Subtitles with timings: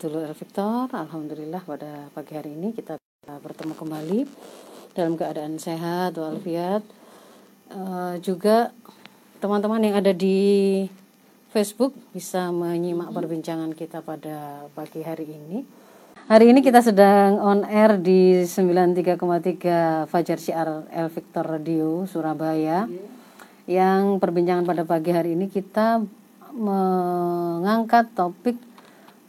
[0.00, 0.88] dulu Victor.
[0.88, 4.24] Alhamdulillah pada pagi hari ini kita bertemu kembali
[4.96, 6.80] dalam keadaan sehat walafiat.
[7.68, 8.72] Uh, juga
[9.44, 10.88] teman-teman yang ada di
[11.52, 15.68] Facebook bisa menyimak perbincangan kita pada pagi hari ini.
[16.32, 22.88] Hari ini kita sedang on air di 93,3 Fajar Syiar El Victor Radio Surabaya.
[23.68, 26.00] Yang perbincangan pada pagi hari ini kita
[26.56, 28.69] mengangkat topik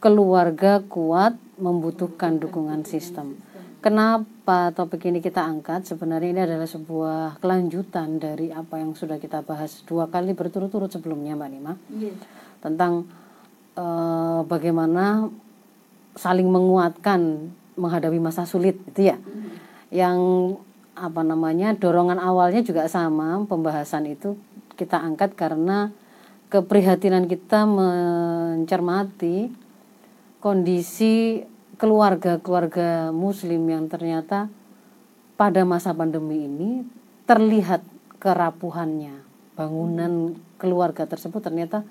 [0.02, 3.38] keluarga kuat membutuhkan dukungan sistem.
[3.82, 5.86] Kenapa topik ini kita angkat?
[5.86, 11.34] Sebenarnya ini adalah sebuah kelanjutan dari apa yang sudah kita bahas dua kali berturut-turut sebelumnya,
[11.34, 12.14] Mbak Nima, yeah.
[12.62, 13.10] tentang
[13.74, 15.30] uh, bagaimana
[16.14, 19.18] saling menguatkan menghadapi masa sulit, itu ya.
[19.18, 19.50] Mm.
[19.90, 20.18] Yang
[20.94, 24.38] apa namanya dorongan awalnya juga sama pembahasan itu
[24.78, 25.90] kita angkat karena
[26.52, 29.61] keprihatinan kita mencermati
[30.42, 31.46] kondisi
[31.78, 34.50] keluarga-keluarga muslim yang ternyata
[35.38, 36.82] pada masa pandemi ini
[37.30, 37.86] terlihat
[38.18, 39.22] kerapuhannya.
[39.54, 41.86] Bangunan keluarga tersebut ternyata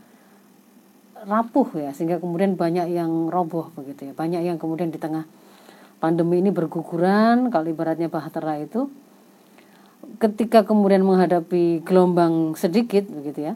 [1.21, 4.13] rapuh ya sehingga kemudian banyak yang roboh begitu ya.
[4.13, 5.23] Banyak yang kemudian di tengah
[6.03, 8.91] pandemi ini berguguran kalau ibaratnya bahtera itu.
[10.19, 13.55] Ketika kemudian menghadapi gelombang sedikit begitu ya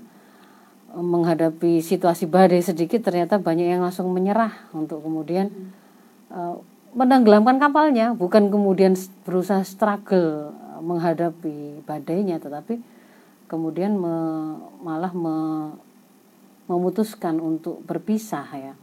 [0.95, 5.51] menghadapi situasi badai sedikit ternyata banyak yang langsung menyerah untuk kemudian
[6.31, 6.55] uh,
[6.95, 8.15] menenggelamkan kapalnya.
[8.15, 8.95] Bukan kemudian
[9.27, 12.79] berusaha struggle eh, menghadapi badainya tetapi
[13.51, 14.15] kemudian me,
[14.81, 15.35] malah me,
[16.71, 18.73] memutuskan untuk berpisah ya.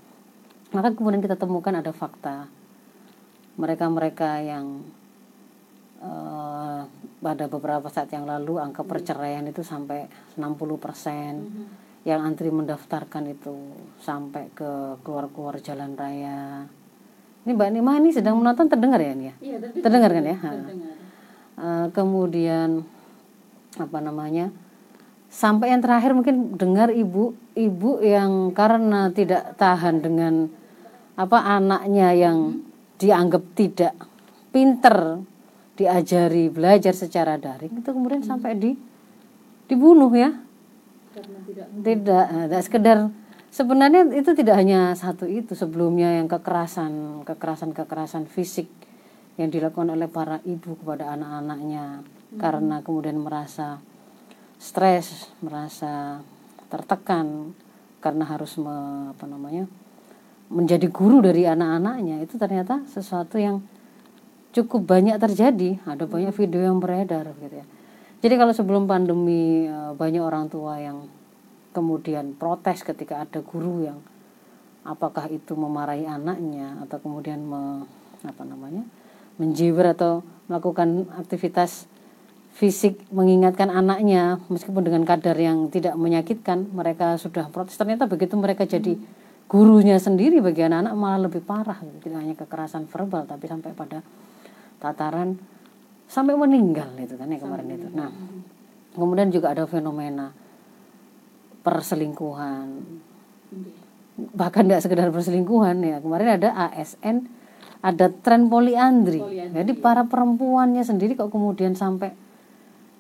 [0.77, 2.49] Maka kemudian kita temukan ada fakta.
[3.61, 4.81] Mereka-mereka yang
[6.01, 6.89] uh,
[7.21, 10.09] pada beberapa saat yang lalu angka perceraian itu sampai
[10.41, 11.33] 60 persen.
[11.37, 11.82] Mm -hmm.
[12.03, 13.55] Yang antri mendaftarkan itu
[14.03, 16.67] sampai ke keluar-keluar jalan raya
[17.43, 19.35] ini Mbak Nima ini sedang menonton terdengar ya ini ya?
[19.43, 20.37] Iya, terdengar kan ya?
[20.39, 20.95] Terdengar.
[21.59, 22.87] Uh, kemudian
[23.79, 24.55] apa namanya?
[25.27, 30.47] Sampai yang terakhir mungkin dengar ibu ibu yang karena tidak tahan dengan
[31.19, 32.99] apa anaknya yang hmm.
[33.03, 33.95] dianggap tidak
[34.55, 35.27] pinter
[35.75, 38.29] diajari belajar secara daring itu kemudian hmm.
[38.29, 38.77] sampai di
[39.67, 40.37] dibunuh ya
[41.13, 42.99] tidak tidak, tidak sekedar.
[43.53, 48.65] Sebenarnya itu tidak hanya satu itu sebelumnya yang kekerasan kekerasan kekerasan fisik
[49.37, 52.41] yang dilakukan oleh para ibu kepada anak-anaknya hmm.
[52.41, 53.85] karena kemudian merasa
[54.57, 56.25] stres merasa
[56.73, 57.53] tertekan
[58.01, 59.69] karena harus me, apa namanya
[60.49, 62.25] menjadi guru dari anak-anaknya.
[62.25, 63.61] Itu ternyata sesuatu yang
[64.57, 65.77] cukup banyak terjadi.
[65.85, 66.41] Ada banyak hmm.
[66.41, 67.67] video yang beredar gitu ya
[68.23, 71.11] jadi kalau sebelum pandemi eh, banyak orang tua yang
[71.75, 73.99] kemudian protes ketika ada guru yang
[74.87, 77.87] apakah itu memarahi anaknya atau kemudian me,
[78.23, 78.87] apa namanya
[79.43, 81.91] menjiwer atau melakukan aktivitas
[82.53, 87.81] fisik mengingatkan anaknya meskipun dengan kadar yang tidak menyakitkan mereka sudah protes.
[87.81, 89.01] Ternyata begitu mereka jadi
[89.49, 91.81] gurunya sendiri bagi anak-anak malah lebih parah.
[91.81, 94.05] Tidak hanya kekerasan verbal tapi sampai pada
[94.85, 95.41] tataran
[96.13, 97.89] sampai meninggal itu kan ya kemarin itu.
[97.97, 98.13] Nah
[98.93, 100.37] kemudian juga ada fenomena
[101.65, 102.69] perselingkuhan.
[104.37, 107.41] Bahkan tidak sekedar perselingkuhan ya kemarin ada ASN
[107.83, 112.15] ada tren poliandri, poliandri jadi para perempuannya sendiri kok kemudian sampai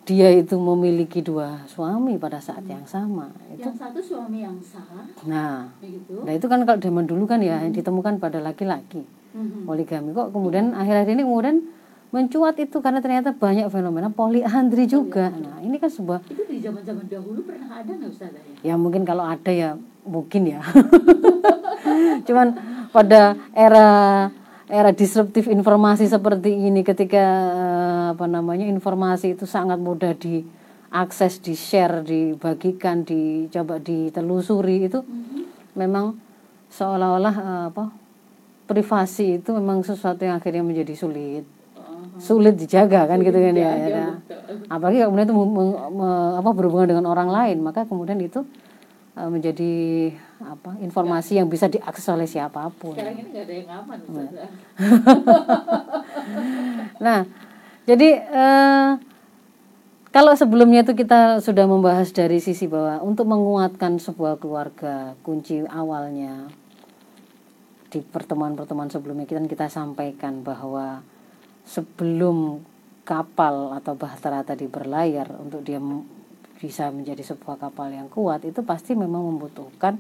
[0.02, 2.74] dia itu memiliki dua suami pada saat hmm.
[2.74, 3.30] yang sama.
[3.54, 4.82] Itu yang satu suami yang sah
[5.22, 6.26] nah Begitu.
[6.26, 7.70] nah itu kan kalau zaman dulu kan ya hmm.
[7.70, 9.06] yang ditemukan pada laki-laki.
[9.32, 9.64] Hmm.
[9.64, 10.12] poligami.
[10.12, 11.56] Kok kemudian akhir-akhir ini kemudian
[12.12, 15.32] mencuat itu karena ternyata banyak fenomena poliandri juga.
[15.32, 18.72] Nah, ini kan sebuah Itu di zaman-zaman dahulu pernah ada nggak Ustaz ya?
[18.72, 20.60] Ya mungkin kalau ada ya mungkin ya.
[22.28, 22.52] Cuman
[22.92, 23.88] pada era
[24.68, 27.25] era disruptif informasi seperti ini ketika
[27.56, 35.42] eh, apa namanya informasi itu sangat mudah diakses, di-share, dibagikan, dicoba ditelusuri itu mm -hmm.
[35.81, 36.20] memang
[36.69, 37.84] seolah-olah eh, apa
[38.69, 41.62] privasi itu memang sesuatu yang akhirnya menjadi sulit
[42.20, 44.06] sulit dijaga kan gitu kan ya, ya.
[44.69, 45.37] apalagi kemudian itu
[46.37, 48.44] apa berhubungan dengan orang lain maka kemudian itu
[49.17, 49.73] uh, menjadi
[50.43, 52.97] apa informasi yang bisa diakses oleh siapa pun.
[52.97, 53.99] Sekarang ini nggak ada yang aman
[57.06, 57.20] nah.
[57.82, 58.94] Jadi uh,
[60.14, 66.47] kalau sebelumnya itu kita sudah membahas dari sisi bahwa untuk menguatkan sebuah keluarga kunci awalnya
[67.91, 71.03] di pertemuan-pertemuan sebelumnya kita kita sampaikan bahwa
[71.67, 72.61] sebelum
[73.03, 75.82] kapal atau bahtera tadi berlayar untuk dia
[76.62, 79.99] bisa menjadi sebuah kapal yang kuat itu pasti memang membutuhkan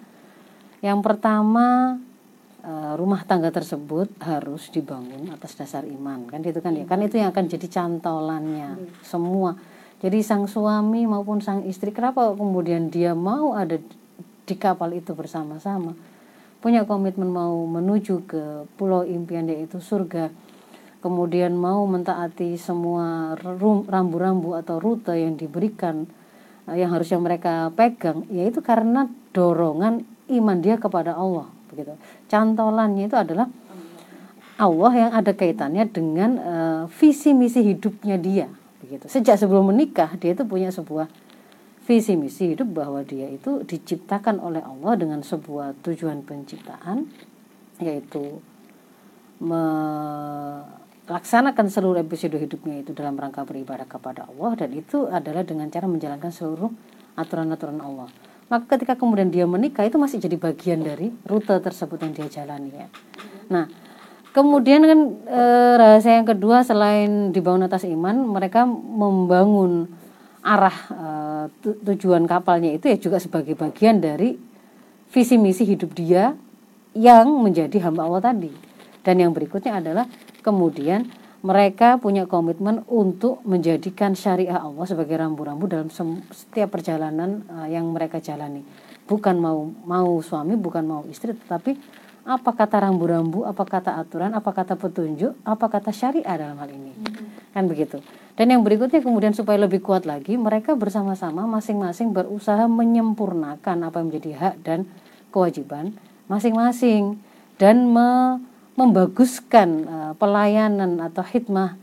[0.82, 1.98] yang pertama
[2.66, 6.82] eh, rumah tangga tersebut harus dibangun atas dasar iman kan itu kan ya?
[6.86, 9.54] Kan itu yang akan jadi cantolannya semua.
[10.02, 13.78] Jadi sang suami maupun sang istri kenapa kemudian dia mau ada
[14.42, 15.94] di kapal itu bersama-sama?
[16.58, 20.34] Punya komitmen mau menuju ke pulau impian yaitu surga
[21.02, 23.34] kemudian mau mentaati semua
[23.90, 26.06] rambu-rambu atau rute yang diberikan
[26.70, 31.98] eh, yang harusnya mereka pegang yaitu karena dorongan iman dia kepada Allah begitu.
[32.30, 33.50] Cantolannya itu adalah
[34.62, 38.46] Allah yang ada kaitannya dengan eh, visi misi hidupnya dia
[38.78, 39.10] begitu.
[39.10, 41.10] Sejak sebelum menikah dia itu punya sebuah
[41.82, 47.10] visi misi hidup bahwa dia itu diciptakan oleh Allah dengan sebuah tujuan penciptaan
[47.82, 48.38] yaitu
[51.10, 55.90] melaksanakan seluruh episode hidupnya itu dalam rangka beribadah kepada Allah dan itu adalah dengan cara
[55.90, 56.70] menjalankan seluruh
[57.18, 58.08] aturan-aturan Allah.
[58.46, 62.70] Maka ketika kemudian dia menikah itu masih jadi bagian dari rute tersebut yang dia jalani
[62.70, 62.86] ya.
[63.48, 63.64] Nah,
[64.36, 65.42] kemudian kan e,
[65.80, 69.88] rahasia yang kedua selain dibangun atas iman, mereka membangun
[70.44, 71.08] arah e,
[71.64, 74.36] tu- tujuan kapalnya itu ya juga sebagai bagian dari
[75.10, 76.36] visi misi hidup dia
[76.92, 78.52] yang menjadi hamba Allah tadi.
[79.02, 80.06] Dan yang berikutnya adalah
[80.42, 81.08] kemudian
[81.42, 85.90] mereka punya komitmen untuk menjadikan syariah Allah sebagai rambu-rambu dalam
[86.30, 88.62] setiap perjalanan eh, yang mereka jalani.
[89.06, 91.74] Bukan mau mau suami, bukan mau istri, tetapi
[92.22, 96.94] apa kata rambu-rambu, apa kata aturan, apa kata petunjuk, apa kata syariah dalam hal ini.
[97.50, 97.98] Kan begitu.
[98.38, 104.06] Dan yang berikutnya kemudian supaya lebih kuat lagi, mereka bersama-sama masing-masing berusaha menyempurnakan apa yang
[104.08, 104.86] menjadi hak dan
[105.32, 105.96] kewajiban
[106.28, 107.18] masing-masing
[107.56, 111.76] dan me- membaguskan eh, pelayanan atau hikmah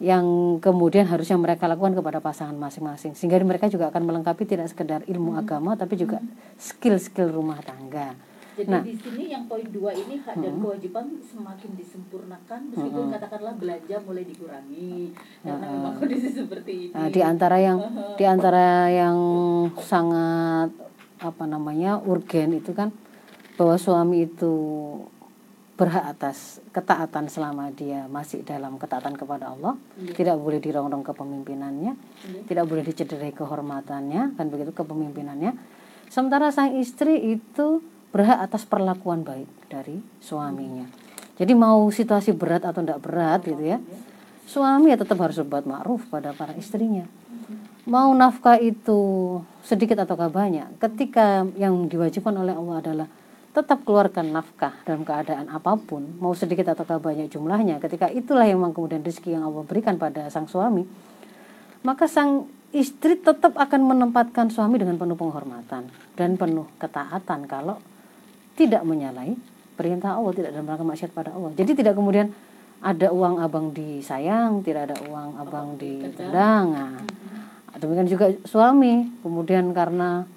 [0.00, 3.12] yang kemudian harusnya mereka lakukan kepada pasangan masing-masing.
[3.12, 6.24] Sehingga mereka juga akan melengkapi tidak sekedar ilmu agama tapi juga
[6.56, 8.16] skill-skill rumah tangga.
[8.56, 8.82] Jadi Nah.
[8.82, 14.24] di sini yang poin dua ini hak dan kewajiban semakin disempurnakan meskipun katakanlah belanja mulai
[14.26, 16.92] dikurangi karena memang kondisi seperti ini.
[16.92, 17.78] Nah, di antara yang
[18.18, 19.18] di antara yang
[19.80, 20.74] sangat
[21.20, 22.92] apa namanya urgen itu kan
[23.54, 24.52] bahwa suami itu
[25.80, 29.80] berhak atas ketaatan selama dia masih dalam ketaatan kepada Allah,
[30.12, 31.96] tidak boleh dirongrong kepemimpinannya,
[32.44, 35.56] tidak boleh dicederai kehormatannya, kan begitu kepemimpinannya.
[36.12, 37.80] Sementara sang istri itu
[38.12, 40.84] berhak atas perlakuan baik dari suaminya.
[41.40, 43.80] Jadi mau situasi berat atau tidak berat gitu ya,
[44.44, 47.08] suami ya tetap harus berbuat ma'ruf pada para istrinya.
[47.88, 49.00] Mau nafkah itu
[49.64, 53.08] sedikit ataukah banyak, ketika yang diwajibkan oleh Allah adalah
[53.50, 58.62] tetap keluarkan nafkah dalam keadaan apa pun, mau sedikit ataukah banyak jumlahnya, ketika itulah yang
[58.70, 60.86] kemudian rezeki yang Allah berikan pada sang suami,
[61.82, 67.82] maka sang istri tetap akan menempatkan suami dengan penuh penghormatan dan penuh ketaatan kalau
[68.54, 69.34] tidak menyalahi
[69.74, 71.50] perintah Allah, tidak dalam rangka maksiat pada Allah.
[71.56, 72.30] Jadi tidak kemudian
[72.80, 76.64] ada uang abang disayang, tidak ada uang abang ditendang.
[76.70, 77.00] Nah,
[77.80, 80.28] demikian juga suami, kemudian karena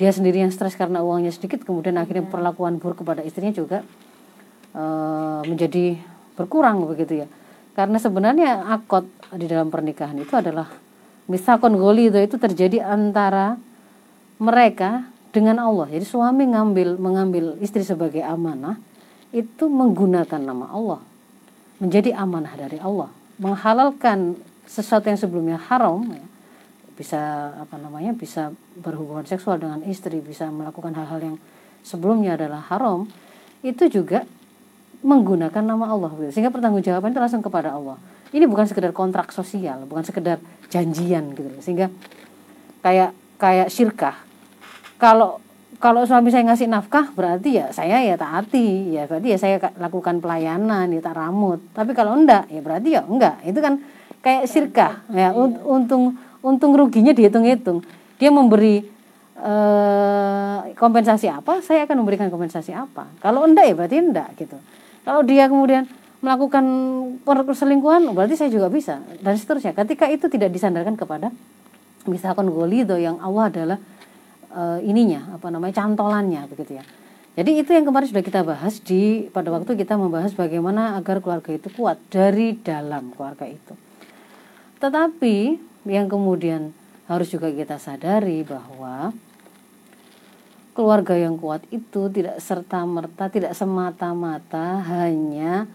[0.00, 3.84] dia sendiri yang stres karena uangnya sedikit, kemudian akhirnya perlakuan buruk kepada istrinya juga
[4.72, 6.00] eh, menjadi
[6.40, 7.28] berkurang begitu ya.
[7.76, 9.04] Karena sebenarnya akad
[9.36, 10.72] di dalam pernikahan itu adalah
[11.28, 13.60] misakon goli itu, itu terjadi antara
[14.40, 15.04] mereka
[15.36, 15.92] dengan Allah.
[15.92, 18.80] Jadi suami ngambil mengambil istri sebagai amanah
[19.36, 21.00] itu menggunakan nama Allah.
[21.76, 26.24] Menjadi amanah dari Allah, menghalalkan sesuatu yang sebelumnya haram ya.
[27.00, 28.12] Bisa apa namanya?
[28.12, 31.36] bisa berhubungan seksual dengan istri, bisa melakukan hal-hal yang
[31.80, 33.08] sebelumnya adalah haram.
[33.64, 34.28] Itu juga
[35.00, 37.96] menggunakan nama Allah sehingga pertanggungjawaban itu langsung kepada Allah.
[38.36, 40.36] Ini bukan sekedar kontrak sosial, bukan sekedar
[40.68, 41.48] janjian gitu.
[41.64, 41.88] Sehingga
[42.84, 44.16] kayak kayak syirkah
[45.00, 45.40] kalau
[45.80, 49.72] kalau suami saya ngasih nafkah berarti ya saya ya taati ya berarti ya saya ka-
[49.80, 53.80] lakukan pelayanan ya tak ramut tapi kalau enggak ya berarti ya enggak itu kan
[54.20, 57.84] kayak sirkah ya un- untung untung ruginya dihitung-hitung
[58.20, 58.84] dia memberi
[59.40, 64.56] eh, kompensasi apa saya akan memberikan kompensasi apa kalau enggak ya berarti enggak gitu
[65.04, 65.88] kalau dia kemudian
[66.20, 66.64] melakukan
[67.24, 71.32] perselingkuhan berarti saya juga bisa dan seterusnya ketika itu tidak disandarkan kepada
[72.08, 73.78] misalkan golido yang Allah adalah
[74.52, 76.84] eh, ininya apa namanya cantolannya begitu ya.
[77.38, 81.54] Jadi itu yang kemarin sudah kita bahas di pada waktu kita membahas bagaimana agar keluarga
[81.54, 83.72] itu kuat dari dalam keluarga itu.
[84.82, 86.72] Tetapi yang kemudian
[87.08, 89.12] harus juga kita sadari bahwa
[90.76, 95.66] keluarga yang kuat itu tidak serta merta tidak semata-mata hanya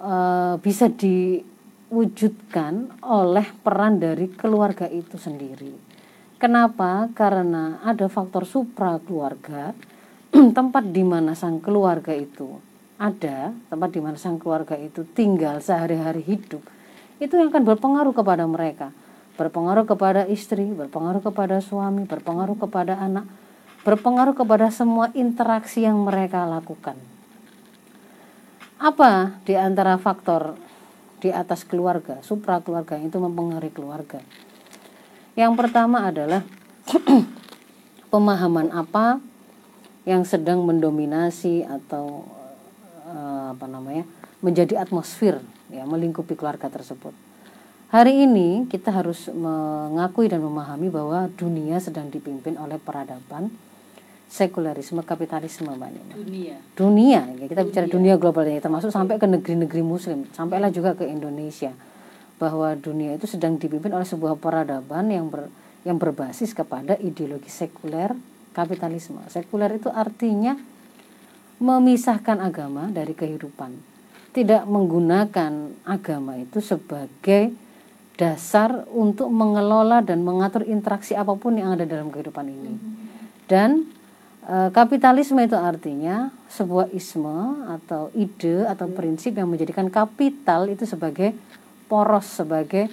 [0.00, 5.92] eh, bisa diwujudkan oleh peran dari keluarga itu sendiri.
[6.40, 7.06] Kenapa?
[7.14, 9.70] Karena ada faktor supra keluarga
[10.58, 12.72] tempat di mana sang keluarga itu
[13.02, 16.62] ada, tempat di mana sang keluarga itu tinggal sehari-hari hidup,
[17.18, 18.94] itu yang akan berpengaruh kepada mereka,
[19.36, 23.24] berpengaruh kepada istri, berpengaruh kepada suami, berpengaruh kepada anak,
[23.82, 26.98] berpengaruh kepada semua interaksi yang mereka lakukan.
[28.82, 30.58] Apa di antara faktor
[31.22, 34.18] di atas keluarga, supra keluarga itu mempengaruhi keluarga?
[35.38, 36.42] Yang pertama adalah
[38.12, 39.22] pemahaman apa
[40.02, 42.26] yang sedang mendominasi atau
[43.06, 44.02] uh, apa namanya
[44.42, 45.38] menjadi atmosfer
[45.70, 47.31] ya melingkupi keluarga tersebut.
[47.92, 53.52] Hari ini kita harus mengakui dan memahami bahwa dunia sedang dipimpin oleh peradaban
[54.32, 56.14] sekularisme kapitalisme mbak Nina.
[56.16, 56.56] Dunia.
[56.72, 57.68] Dunia, ya, kita dunia.
[57.68, 61.76] bicara dunia global ini termasuk sampai ke negeri-negeri Muslim, sampailah juga ke Indonesia
[62.40, 65.52] bahwa dunia itu sedang dipimpin oleh sebuah peradaban yang ber,
[65.84, 68.16] yang berbasis kepada ideologi sekuler
[68.56, 69.20] kapitalisme.
[69.28, 70.56] Sekuler itu artinya
[71.60, 73.76] memisahkan agama dari kehidupan,
[74.32, 77.52] tidak menggunakan agama itu sebagai
[78.22, 82.78] dasar untuk mengelola dan mengatur interaksi apa pun yang ada dalam kehidupan ini.
[83.50, 83.90] Dan
[84.42, 91.30] Eh, kapitalisme itu artinya sebuah isme atau ide atau prinsip yang menjadikan kapital itu sebagai
[91.86, 92.90] poros, sebagai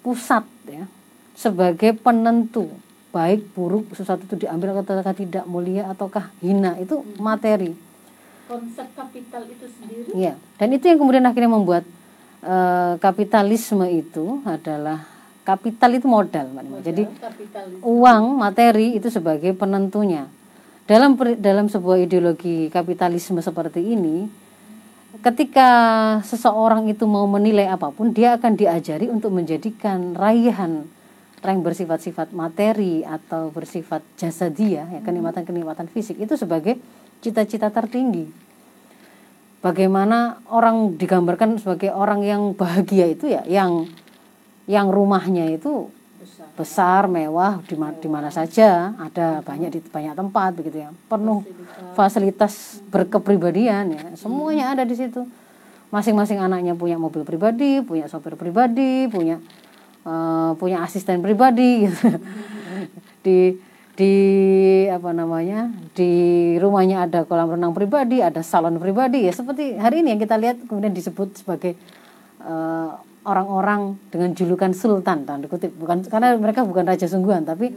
[0.00, 0.88] pusat ya,
[1.36, 2.72] sebagai penentu
[3.12, 7.76] baik buruk sesuatu itu diambil ataukah tidak mulia ataukah hina itu materi.
[8.48, 10.16] Konsep kapital itu sendiri.
[10.16, 11.84] Ya, dan itu yang kemudian akhirnya membuat
[12.44, 15.04] uh, kapitalisme itu adalah
[15.44, 17.82] kapital itu modal, modal Jadi kapitalisme.
[17.82, 20.28] uang materi itu sebagai penentunya.
[20.84, 24.26] Dalam dalam sebuah ideologi kapitalisme seperti ini
[25.22, 25.70] ketika
[26.22, 30.86] seseorang itu mau menilai apa pun dia akan diajari untuk menjadikan raihan
[31.40, 36.76] yang bersifat-sifat materi atau bersifat jasa dia ya kenikmatan-kenikmatan fisik itu sebagai
[37.24, 38.28] cita-cita tertinggi
[39.60, 43.88] bagaimana orang digambarkan sebagai orang yang bahagia itu ya yang
[44.64, 45.88] yang rumahnya itu
[46.54, 48.92] besar mewah di, di mana saja.
[49.00, 50.90] Ada banyak di banyak tempat begitu ya.
[51.08, 51.40] Penuh
[51.96, 52.84] fasilitas.
[52.90, 54.02] berkepribadian ya.
[54.18, 55.24] Semuanya ada di situ.
[55.90, 59.42] Masing-masing anaknya punya mobil pribadi punya sopir pribadi punya
[60.06, 62.14] uh, punya asisten pribadi gitu.
[63.26, 63.58] Di
[64.00, 64.16] di
[64.88, 66.12] apa namanya di
[66.56, 69.28] rumahnya ada kolam renang pribadi ada salon pribadi.
[69.28, 71.76] Ya seperti hari ini yang kita lihat kemudian disebut sebagai
[72.40, 72.96] uh,
[73.28, 75.76] orang-orang dengan julukan sultan tanda kutip.
[75.76, 77.76] Bukan karena mereka bukan raja sungguhan tapi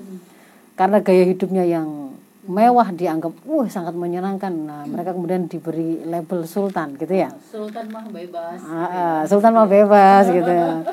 [0.79, 2.15] karena gaya hidupnya yang
[2.47, 4.51] mewah dianggap uh sangat menyenangkan.
[4.63, 7.35] Nah mereka kemudian diberi label sultan gitu ya.
[7.51, 8.63] Sultan mah bebas.
[8.63, 10.87] Ah, sultan mah bebas gitu ya.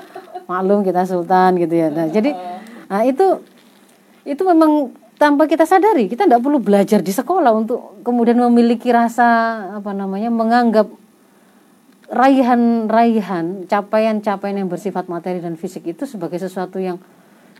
[0.50, 1.86] Maklum kita sultan gitu ya.
[1.86, 2.34] Nah jadi
[2.90, 3.38] nah itu
[4.26, 9.28] itu memang tanpa kita sadari kita tidak perlu belajar di sekolah untuk kemudian memiliki rasa
[9.76, 10.88] apa namanya menganggap
[12.10, 16.98] raihan-raihan, capaian-capaian yang bersifat materi dan fisik itu sebagai sesuatu yang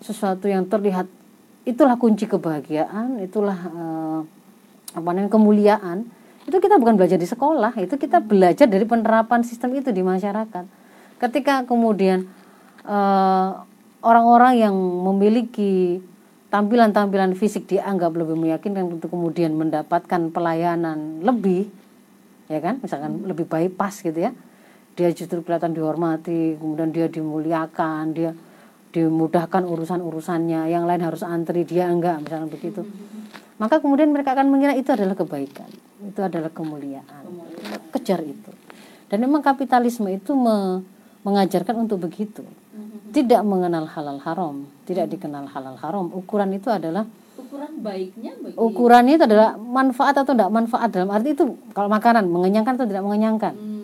[0.03, 1.07] sesuatu yang terlihat
[1.63, 4.21] itulah kunci kebahagiaan, itulah uh,
[4.91, 6.03] apa namanya kemuliaan.
[6.51, 10.67] Itu kita bukan belajar di sekolah, itu kita belajar dari penerapan sistem itu di masyarakat.
[11.21, 12.27] Ketika kemudian
[12.81, 13.51] eh,
[14.01, 14.75] orang-orang yang
[15.05, 16.01] memiliki
[16.51, 21.71] tampilan-tampilan fisik dianggap lebih meyakinkan untuk kemudian mendapatkan pelayanan lebih
[22.51, 22.83] ya kan?
[22.83, 24.35] Misalkan lebih baik pas gitu ya.
[24.99, 28.35] Dia justru kelihatan dihormati kemudian dia dimuliakan dia
[28.91, 30.69] dimudahkan urusan-urusannya.
[30.69, 32.83] Yang lain harus antri dia enggak misalnya begitu.
[33.63, 37.25] Maka kemudian mereka akan mengira itu adalah kebaikan itu adalah kemuliaan.
[37.93, 38.51] Kejar itu.
[39.11, 40.81] Dan memang kapitalisme itu me,
[41.27, 42.47] mengajarkan untuk begitu
[43.11, 46.11] tidak mengenal halal haram tidak dikenal halal haram.
[46.11, 47.07] Ukuran itu adalah
[47.39, 48.55] ukuran baiknya bagi...
[48.59, 50.89] ukurannya itu adalah manfaat atau tidak manfaat.
[50.91, 53.55] Dalam arti itu kalau makanan mengenyangkan atau tidak mengenyangkan?
[53.55, 53.79] Hmm.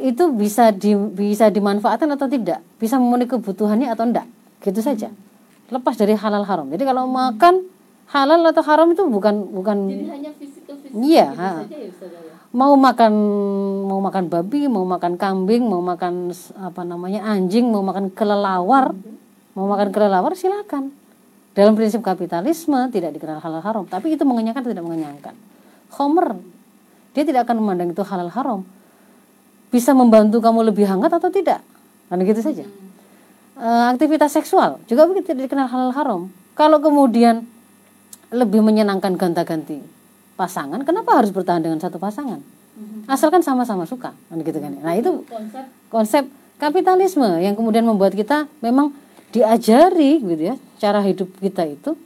[0.00, 2.64] itu bisa di, bisa dimanfaatkan atau tidak?
[2.80, 4.24] Bisa memenuhi kebutuhannya atau tidak?
[4.64, 5.12] Gitu saja.
[5.68, 6.72] Lepas dari halal haram.
[6.72, 7.12] Jadi kalau hmm.
[7.12, 7.54] makan
[8.10, 12.74] halal atau haram itu bukan bukan jadi hanya fisikal iya gitu saja ya, ya mau
[12.74, 13.12] makan
[13.86, 18.90] mau makan babi mau makan kambing mau makan apa namanya anjing mau makan kelelawar
[19.54, 20.90] mau makan kelelawar silakan
[21.50, 25.34] dalam prinsip kapitalisme tidak dikenal halal haram, tapi itu mengenyangkan atau tidak mengenyangkan.
[25.98, 26.38] Homer
[27.10, 28.60] dia tidak akan memandang itu halal haram.
[29.74, 31.62] Bisa membantu kamu lebih hangat atau tidak?
[32.06, 32.66] Kan gitu saja.
[33.58, 36.20] E, aktivitas seksual juga begitu tidak dikenal halal haram.
[36.54, 37.42] Kalau kemudian
[38.30, 39.82] lebih menyenangkan gonta-ganti
[40.40, 42.40] pasangan, kenapa harus bertahan dengan satu pasangan?
[42.80, 43.04] Mhm.
[43.04, 44.72] Asalkan sama-sama suka, kan gitu kan.
[44.80, 46.24] Nah, itu konsep konsep
[46.60, 48.92] kapitalisme yang kemudian membuat kita memang
[49.32, 51.96] diajari gitu ya cara hidup kita itu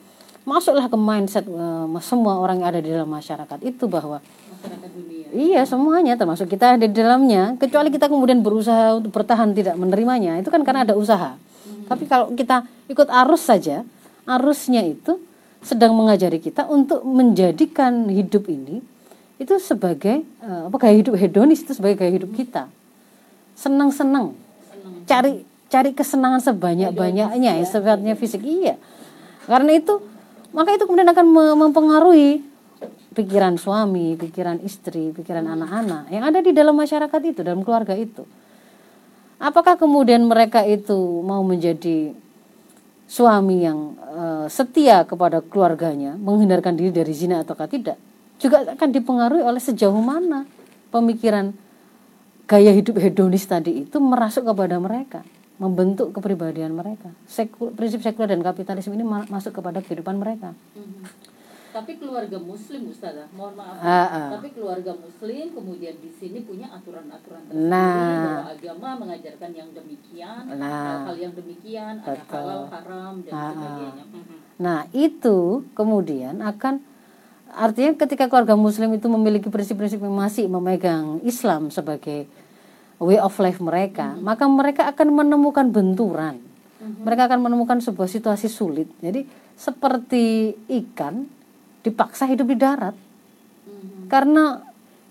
[0.44, 5.26] masuklah ke mindset uh, semua orang yang ada di dalam masyarakat itu bahwa masyarakat dunia
[5.32, 10.36] iya semuanya termasuk kita ada di dalamnya kecuali kita kemudian berusaha untuk bertahan tidak menerimanya
[10.36, 11.88] itu kan karena ada usaha hmm.
[11.88, 13.82] tapi kalau kita ikut arus saja
[14.28, 15.16] arusnya itu
[15.64, 18.84] sedang mengajari kita untuk menjadikan hidup ini
[19.40, 22.68] itu sebagai uh, apa gaya hidup hedonis itu sebagai gaya hidup kita.
[23.56, 24.36] Senang-senang.
[25.08, 25.42] Cari
[25.72, 28.44] cari kesenangan sebanyak-banyaknya ya sifatnya fisik.
[28.44, 28.76] Iya.
[29.48, 30.04] Karena itu
[30.54, 31.26] maka itu kemudian akan
[31.58, 32.44] mempengaruhi
[33.16, 38.22] pikiran suami, pikiran istri, pikiran anak-anak yang ada di dalam masyarakat itu, dalam keluarga itu.
[39.42, 40.94] Apakah kemudian mereka itu
[41.26, 42.14] mau menjadi
[43.14, 47.94] suami yang uh, setia kepada keluarganya, menghindarkan diri dari zina ataukah tidak?
[48.42, 50.42] Juga akan dipengaruhi oleh sejauh mana
[50.90, 51.54] pemikiran
[52.50, 55.22] gaya hidup hedonis tadi itu merasuk kepada mereka
[55.62, 57.14] membentuk kepribadian mereka.
[57.30, 60.50] Sekul, prinsip sekuler dan kapitalisme ini masuk kepada kehidupan mereka.
[60.74, 61.33] Mm-hmm.
[61.74, 63.82] Tapi keluarga Muslim, Ustazah, mohon maaf.
[63.82, 64.28] Uh, uh.
[64.38, 70.54] Tapi keluarga Muslim kemudian di sini punya aturan-aturan tersendiri nah, bahwa agama mengajarkan yang demikian,
[70.54, 72.14] nah, hal-hal yang demikian, betul.
[72.14, 74.04] ada halal, haram dan uh, sebagainya.
[74.06, 74.38] Mm-hmm.
[74.62, 75.38] Nah itu
[75.74, 76.78] kemudian akan
[77.50, 82.30] artinya ketika keluarga Muslim itu memiliki prinsip-prinsip yang masih memegang Islam sebagai
[83.02, 84.22] way of life mereka, hmm.
[84.22, 86.38] maka mereka akan menemukan benturan.
[86.78, 87.02] Hmm.
[87.02, 88.86] Mereka akan menemukan sebuah situasi sulit.
[89.02, 89.26] Jadi
[89.58, 91.26] seperti ikan
[91.84, 92.96] dipaksa hidup di darat.
[92.96, 94.08] Hmm.
[94.08, 94.64] Karena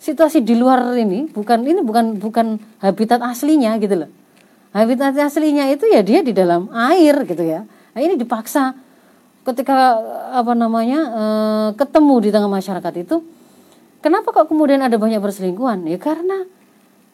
[0.03, 4.11] situasi di luar ini bukan ini bukan bukan habitat aslinya gitu loh.
[4.75, 7.63] Habitat aslinya itu ya dia di dalam air gitu ya.
[7.93, 8.73] Nah, ini dipaksa
[9.45, 10.01] ketika
[10.33, 11.23] apa namanya e,
[11.77, 13.21] ketemu di tengah masyarakat itu
[14.01, 16.47] kenapa kok kemudian ada banyak perselingkuhan ya karena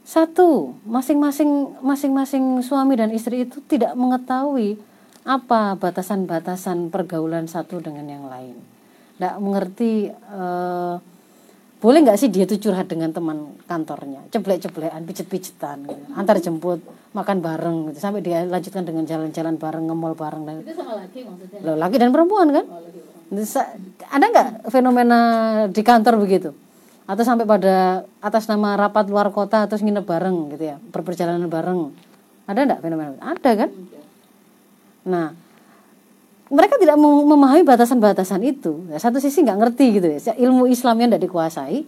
[0.09, 4.81] satu, masing-masing masing-masing suami dan istri itu tidak mengetahui
[5.21, 8.57] apa batasan-batasan pergaulan satu dengan yang lain.
[9.19, 10.95] Tidak mengerti uh,
[11.79, 16.03] boleh nggak sih dia tuh curhat dengan teman kantornya, ceblek-ceblekan, pijet-pijetan, gitu.
[16.11, 16.83] antar jemput,
[17.15, 17.99] makan bareng, gitu.
[18.03, 20.43] sampai dia lanjutkan dengan jalan-jalan bareng, ngemol bareng.
[20.43, 21.59] Dan, itu sama laki maksudnya?
[21.63, 22.67] Loh, laki dan perempuan kan?
[22.67, 22.99] Oh, laki,
[24.11, 25.19] Ada nggak fenomena
[25.71, 26.51] di kantor begitu?
[27.09, 31.89] atau sampai pada atas nama rapat luar kota atau nginep bareng gitu ya berperjalanan bareng
[32.45, 33.69] ada enggak fenomena ada kan
[35.09, 35.33] nah
[36.49, 38.89] mereka tidak memahami batasan-batasan itu.
[38.89, 40.33] Ya, satu sisi nggak ngerti gitu ya.
[40.33, 41.85] Ilmu Islamnya tidak dikuasai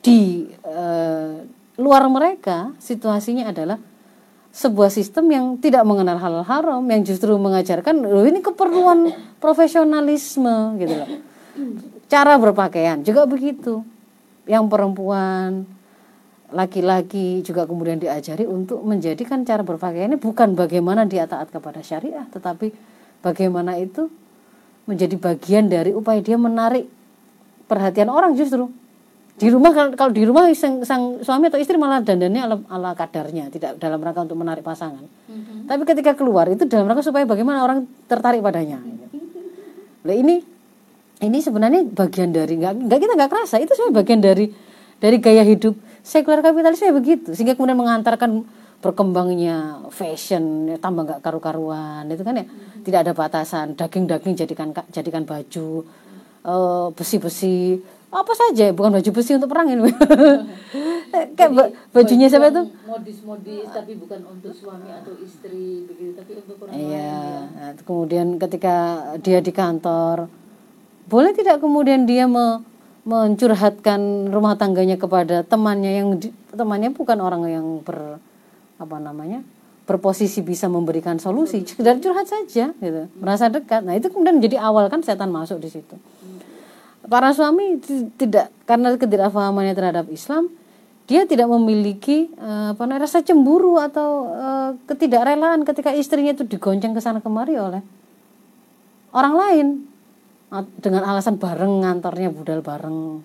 [0.00, 1.34] di eh,
[1.76, 3.76] luar mereka situasinya adalah
[4.48, 10.80] sebuah sistem yang tidak mengenal hal, -hal haram yang justru mengajarkan loh ini keperluan profesionalisme
[10.80, 11.10] gitu loh.
[12.08, 13.84] Cara berpakaian juga begitu.
[14.48, 15.68] Yang perempuan
[16.48, 22.24] laki-laki juga kemudian diajari untuk menjadikan cara berpakaian ini bukan bagaimana dia taat kepada syariah
[22.32, 22.72] tetapi
[23.22, 24.10] bagaimana itu
[24.88, 26.88] menjadi bagian dari upaya dia menarik
[27.68, 28.72] perhatian orang justru.
[29.38, 33.46] Di rumah kalau di rumah sang, sang suami atau istri malah dandannya ala, ala kadarnya
[33.54, 35.06] tidak dalam rangka untuk menarik pasangan.
[35.06, 35.70] Mm-hmm.
[35.70, 38.82] tapi ketika keluar itu dalam rangka supaya bagaimana orang tertarik padanya.
[40.02, 40.42] Nah, ini
[41.22, 44.46] ini sebenarnya bagian dari nggak kita nggak kerasa itu sebenarnya bagian dari
[44.98, 47.36] dari gaya hidup sekuler kapitalisme begitu.
[47.36, 48.42] Sehingga kemudian mengantarkan
[48.78, 52.86] berkembangnya fashion ya, tambah nggak karu-karuan itu kan ya hmm.
[52.86, 55.82] tidak ada batasan daging-daging jadikan jadikan baju
[56.46, 59.84] uh, besi-besi apa saja bukan baju besi untuk perang ini
[61.36, 66.56] kayak Jadi, bajunya siapa itu modis-modis tapi bukan untuk suami atau istri begitu tapi untuk
[66.64, 67.40] orang iya lain, ya.
[67.52, 68.76] nah, kemudian ketika
[69.20, 70.30] dia di kantor
[71.04, 72.64] boleh tidak kemudian dia me,
[73.04, 76.08] mencurhatkan rumah tangganya kepada temannya yang
[76.52, 78.20] temannya bukan orang yang ber
[78.78, 79.42] apa namanya
[79.88, 83.02] berposisi bisa memberikan solusi sekedar curhat saja gitu.
[83.18, 83.82] Merasa dekat.
[83.82, 85.96] Nah itu kemudian jadi awal kan setan masuk di situ.
[87.08, 87.80] Para suami
[88.20, 90.52] tidak karena ketidakfahamannya terhadap Islam
[91.08, 96.92] dia tidak memiliki uh, apa namanya rasa cemburu atau uh, ketidakrelaan ketika istrinya itu digonceng
[96.92, 97.80] ke sana kemari oleh
[99.16, 99.66] orang lain.
[100.80, 103.20] Dengan alasan bareng ngantornya budal bareng.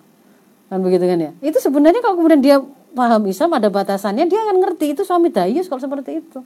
[0.68, 1.32] Kan begitu kan ya?
[1.40, 2.56] Itu sebenarnya kalau kemudian dia
[2.94, 6.40] paham Islam ada batasannya dia akan ngerti itu suami dayus kalau seperti itu.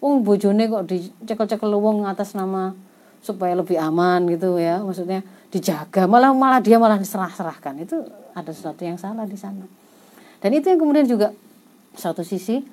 [0.00, 2.72] Wong bojone kok dicekel-cekel wong atas nama
[3.20, 5.20] supaya lebih aman gitu ya maksudnya
[5.52, 7.84] dijaga malah malah dia malah diserah-serahkan.
[7.84, 9.68] Itu ada sesuatu yang salah di sana.
[10.40, 11.36] Dan itu yang kemudian juga
[11.92, 12.64] satu sisi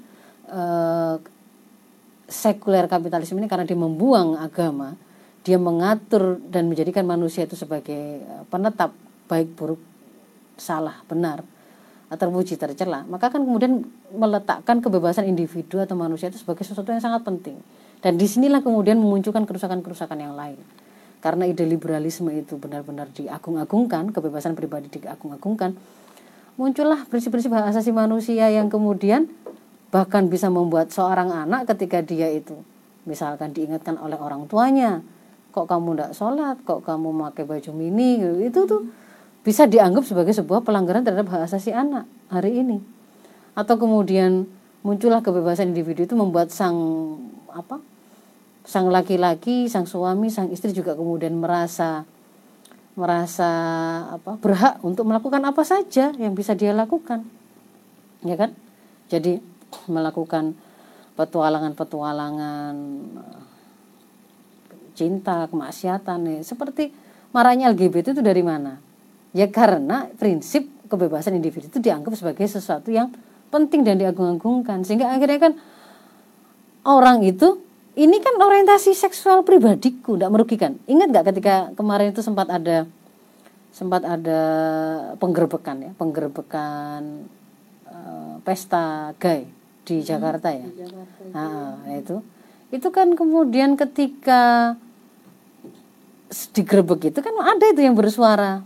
[0.48, 1.16] eh,
[2.28, 4.96] sekuler kapitalisme ini karena dia membuang agama
[5.48, 8.92] dia mengatur dan menjadikan manusia itu sebagai eh, penetap
[9.32, 9.80] baik buruk
[10.60, 11.44] salah benar
[12.08, 13.84] atau puji tercela maka kan kemudian
[14.16, 17.60] meletakkan kebebasan individu atau manusia itu sebagai sesuatu yang sangat penting.
[17.98, 20.62] Dan di sinilah kemudian memunculkan kerusakan-kerusakan yang lain.
[21.18, 25.74] Karena ide liberalisme itu benar-benar diagung-agungkan kebebasan pribadi diagung-agungkan
[26.58, 29.30] muncullah prinsip-prinsip hak asasi manusia yang kemudian
[29.94, 32.58] bahkan bisa membuat seorang anak ketika dia itu
[33.06, 35.06] misalkan diingatkan oleh orang tuanya
[35.58, 36.58] kok kamu tidak sholat?
[36.62, 38.22] Kok kamu pakai baju mini?
[38.22, 38.38] Gitu.
[38.46, 38.82] itu tuh
[39.48, 42.84] bisa dianggap sebagai sebuah pelanggaran terhadap hak asasi anak hari ini
[43.56, 44.44] atau kemudian
[44.84, 46.76] muncullah kebebasan individu itu membuat sang
[47.56, 47.80] apa
[48.68, 52.04] sang laki-laki sang suami sang istri juga kemudian merasa
[53.00, 53.50] merasa
[54.12, 57.24] apa berhak untuk melakukan apa saja yang bisa dia lakukan
[58.28, 58.52] ya kan
[59.08, 59.40] jadi
[59.88, 60.60] melakukan
[61.16, 62.76] petualangan-petualangan
[64.98, 66.40] cinta, kemaksiatan nih.
[66.42, 66.90] Seperti
[67.30, 68.82] marahnya LGBT itu dari mana?
[69.38, 73.14] Ya karena prinsip kebebasan individu itu dianggap sebagai sesuatu yang
[73.54, 74.82] penting dan diagung-agungkan.
[74.82, 75.54] Sehingga akhirnya kan
[76.82, 77.62] orang itu
[77.94, 80.82] ini kan orientasi seksual pribadiku tidak merugikan.
[80.90, 82.90] Ingat nggak ketika kemarin itu sempat ada
[83.70, 84.42] sempat ada
[85.22, 85.92] penggerbekan ya?
[85.94, 87.30] Penggerbekan
[87.86, 89.46] uh, pesta gay
[89.86, 90.66] di hmm, Jakarta ya.
[90.66, 91.22] Di Jakarta.
[91.30, 92.26] Nah, itu.
[92.74, 94.74] Itu kan kemudian ketika
[96.52, 98.60] digerebek itu kan ada itu yang bersuara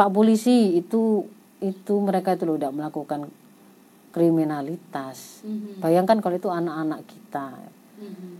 [0.00, 1.28] Pak polisi itu
[1.60, 3.28] itu mereka itu tidak melakukan
[4.16, 5.84] kriminalitas mm-hmm.
[5.84, 7.52] bayangkan kalau itu anak-anak kita
[8.00, 8.32] mm-hmm.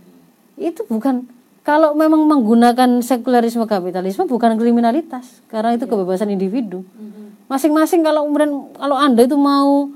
[0.57, 1.29] itu bukan
[1.61, 5.93] kalau memang menggunakan sekularisme kapitalisme bukan kriminalitas karena itu yeah.
[5.93, 7.45] kebebasan individu mm-hmm.
[7.45, 9.93] masing-masing kalau kemudian kalau anda itu mau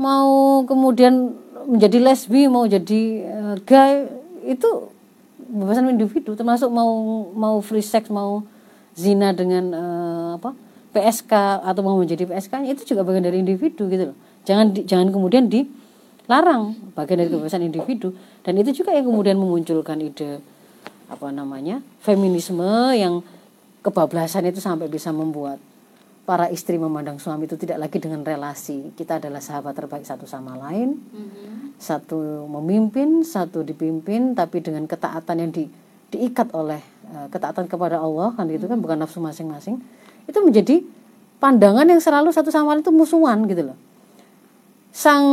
[0.00, 1.36] mau kemudian
[1.68, 4.08] menjadi lesbi mau jadi uh, gay
[4.48, 4.88] itu
[5.44, 8.42] kebebasan individu termasuk mau mau free sex mau
[8.96, 11.32] zina dengan uh, apa PSK
[11.64, 14.16] atau mau menjadi PSK itu juga bagian dari individu gitu loh.
[14.44, 18.12] Jangan di, jangan kemudian dilarang bagian dari kebebasan individu.
[18.44, 20.44] Dan itu juga yang kemudian memunculkan ide
[21.08, 23.20] apa namanya feminisme yang
[23.84, 25.60] kebablasan itu sampai bisa membuat
[26.22, 28.94] para istri memandang suami itu tidak lagi dengan relasi.
[28.94, 30.96] Kita adalah sahabat terbaik satu sama lain.
[30.96, 31.50] Mm-hmm.
[31.82, 35.66] satu memimpin satu dipimpin tapi dengan ketaatan yang di,
[36.14, 36.78] diikat oleh
[37.10, 39.82] uh, ketaatan kepada Allah kan itu kan bukan nafsu masing-masing
[40.26, 40.76] itu menjadi
[41.42, 43.78] pandangan yang selalu satu sama lain itu musuhan gitu loh.
[44.92, 45.24] Sang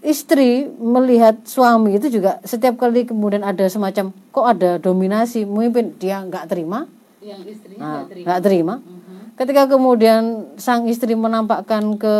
[0.00, 6.22] istri melihat suami itu juga setiap kali kemudian ada semacam kok ada dominasi memimpin dia
[6.24, 6.88] nggak terima.
[7.20, 8.74] Yang istrinya nggak terima, gak terima.
[8.80, 9.10] Mm-hmm
[9.40, 12.14] ketika kemudian sang istri menampakkan ke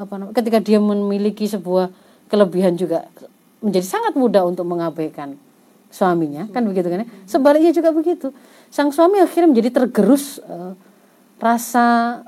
[0.00, 1.92] apa namanya ketika dia memiliki sebuah
[2.32, 3.04] kelebihan juga
[3.60, 5.36] menjadi sangat mudah untuk mengabaikan
[5.92, 6.48] suaminya.
[6.48, 7.08] Kan begitu kan ya?
[7.28, 8.32] Sebaliknya juga begitu.
[8.72, 10.72] Sang suami akhirnya menjadi tergerus uh,
[11.38, 12.20] rasa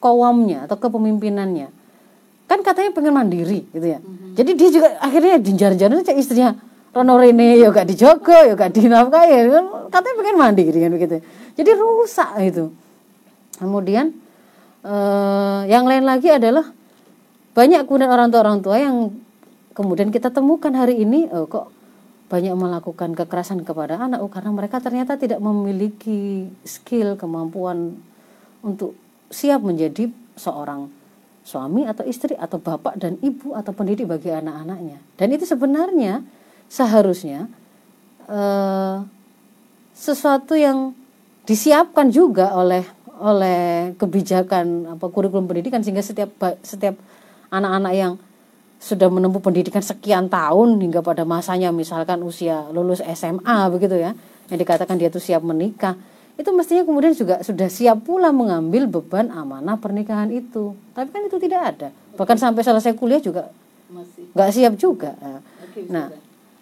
[0.00, 1.68] kawamnya atau kepemimpinannya.
[2.50, 4.02] Kan katanya pengen mandiri gitu ya.
[4.02, 4.34] Mm-hmm.
[4.34, 6.58] jadi dia juga akhirnya dinjar-jar cek istrinya
[6.90, 9.34] Rono Rene ya gak dijogo ya gak dinafkahi.
[9.46, 11.16] Kan katanya pengen mandiri kan begitu.
[11.54, 12.74] Jadi rusak itu
[13.60, 14.16] Kemudian
[14.80, 16.72] eh, yang lain lagi adalah
[17.52, 19.12] banyak kemudian orang tua orang tua yang
[19.76, 21.68] kemudian kita temukan hari ini oh, kok
[22.32, 24.24] banyak melakukan kekerasan kepada anak?
[24.24, 28.00] Oh, karena mereka ternyata tidak memiliki skill kemampuan
[28.64, 28.96] untuk
[29.30, 30.90] siap menjadi seorang
[31.44, 35.00] suami atau istri atau bapak dan ibu atau pendidik bagi anak-anaknya.
[35.16, 36.22] Dan itu sebenarnya
[36.70, 37.48] seharusnya
[38.28, 38.96] eh,
[39.96, 40.94] sesuatu yang
[41.44, 42.84] disiapkan juga oleh
[43.20, 46.32] oleh kebijakan apa kurikulum pendidikan sehingga setiap
[46.64, 46.96] setiap
[47.52, 48.12] anak-anak yang
[48.80, 54.16] sudah menempuh pendidikan sekian tahun hingga pada masanya misalkan usia lulus SMA begitu ya
[54.48, 56.00] yang dikatakan dia itu siap menikah
[56.40, 60.72] itu mestinya kemudian juga sudah siap pula mengambil beban amanah pernikahan itu.
[60.96, 61.88] Tapi kan itu tidak ada.
[62.16, 63.52] Bahkan sampai selesai kuliah juga
[64.32, 65.12] nggak siap juga.
[65.92, 66.08] Nah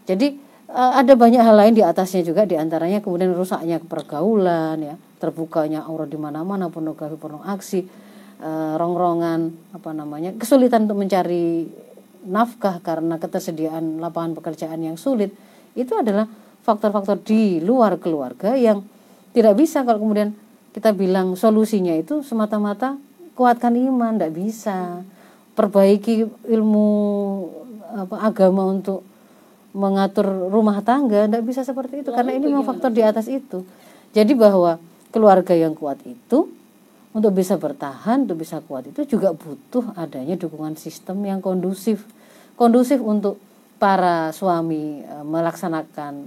[0.03, 0.35] jadi
[0.67, 2.43] eh, ada banyak hal lain di atasnya juga.
[2.43, 4.95] Di antaranya kemudian rusaknya pergaulan ya.
[5.23, 7.83] Terbukanya aura di mana-mana pornografi porno aksi
[8.39, 11.67] uh, rongrongan apa namanya kesulitan untuk mencari
[12.23, 15.35] nafkah karena ketersediaan lapangan pekerjaan yang sulit.
[15.75, 16.31] Itu adalah
[16.63, 18.87] faktor-faktor di luar keluarga yang
[19.33, 20.33] tidak bisa kalau kemudian
[20.73, 23.01] kita bilang solusinya itu semata-mata
[23.39, 25.07] kuatkan iman tidak bisa.
[25.55, 26.91] Perbaiki ilmu
[27.91, 29.03] apa, agama untuk
[29.75, 32.11] mengatur rumah tangga tidak bisa seperti itu.
[32.11, 33.63] Lalu karena ini memang faktor di atas itu.
[34.15, 34.79] Jadi bahwa
[35.11, 36.51] keluarga yang kuat itu
[37.11, 42.07] untuk bisa bertahan, untuk bisa kuat itu juga butuh adanya dukungan sistem yang kondusif.
[42.55, 43.39] Kondusif untuk
[43.79, 46.27] para suami e, melaksanakan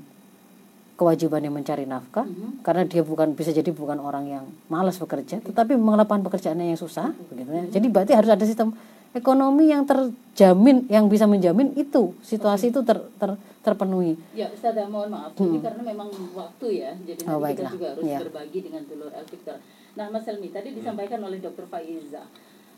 [1.01, 2.51] kewajibannya mencari nafkah mm -hmm.
[2.61, 7.09] karena dia bukan bisa jadi bukan orang yang malas bekerja tetapi melakukan pekerjaannya yang susah
[7.33, 7.65] begitu ya.
[7.73, 8.77] Jadi berarti harus ada sistem
[9.17, 12.73] ekonomi yang terjaga jamin yang bisa menjamin itu situasi okay.
[12.73, 14.15] itu ter, ter, terpenuhi.
[14.31, 15.35] Ya, Ustaz, mohon maaf.
[15.35, 15.53] Hmm.
[15.53, 16.91] Ini karena memang waktu ya.
[17.03, 18.19] Jadi oh, nanti kita juga harus ya.
[18.23, 19.57] berbagi dengan Dulur Victor.
[19.99, 21.67] Nah, Mas Helmi tadi disampaikan oleh Dr.
[21.67, 22.23] Faiza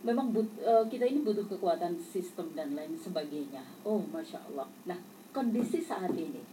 [0.03, 3.63] memang but, uh, kita ini butuh kekuatan sistem dan lain sebagainya.
[3.88, 4.67] Oh, masya Allah.
[4.83, 4.99] Nah,
[5.31, 6.43] kondisi saat ini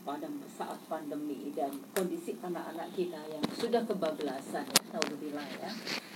[0.00, 5.70] pada saat pandemi dan kondisi anak-anak kita yang sudah kebablasan ya, naudzubillah ya.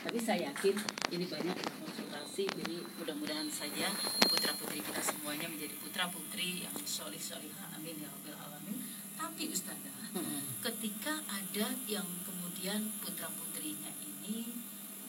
[0.05, 0.75] Tapi saya yakin
[1.13, 3.89] ini banyak konsultasi jadi mudah-mudahan saja
[4.25, 8.77] putra putri kita semuanya menjadi putra putri yang solih solihah amin ya rabbal alamin.
[9.15, 10.61] Tapi Ustazah, hmm.
[10.61, 14.53] ketika ada yang kemudian putra putrinya ini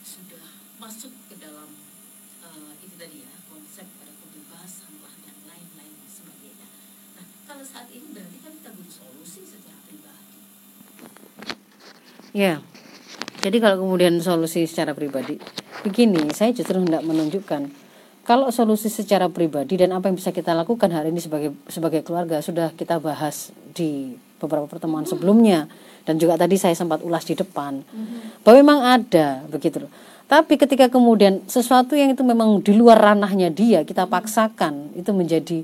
[0.06, 0.46] sudah
[0.78, 1.66] masuk ke dalam
[2.44, 6.68] uh, itu tadi ya konsep pada kebebasan lah dan lain-lain sebagainya.
[7.18, 8.38] Nah kalau saat ini berarti
[8.88, 10.24] solusi secara pribadi.
[12.32, 12.54] Ya,
[13.42, 15.36] jadi kalau kemudian solusi secara pribadi,
[15.84, 17.70] begini saya justru hendak menunjukkan
[18.26, 22.42] kalau solusi secara pribadi dan apa yang bisa kita lakukan hari ini sebagai sebagai keluarga
[22.42, 25.70] sudah kita bahas di beberapa pertemuan sebelumnya
[26.02, 28.42] dan juga tadi saya sempat ulas di depan mm-hmm.
[28.42, 29.92] bahwa memang ada begitu loh
[30.26, 35.62] tapi ketika kemudian sesuatu yang itu memang di luar ranahnya dia, kita paksakan itu menjadi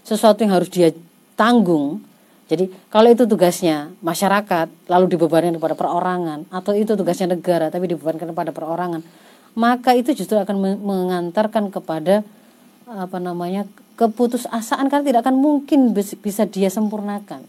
[0.00, 0.88] sesuatu yang harus dia
[1.36, 2.00] tanggung.
[2.50, 8.34] Jadi kalau itu tugasnya masyarakat lalu dibebankan kepada perorangan atau itu tugasnya negara tapi dibebankan
[8.34, 9.06] kepada perorangan,
[9.54, 12.26] maka itu justru akan mengantarkan kepada
[12.90, 17.46] apa namanya keputusasaan karena tidak akan mungkin bisa dia sempurnakan.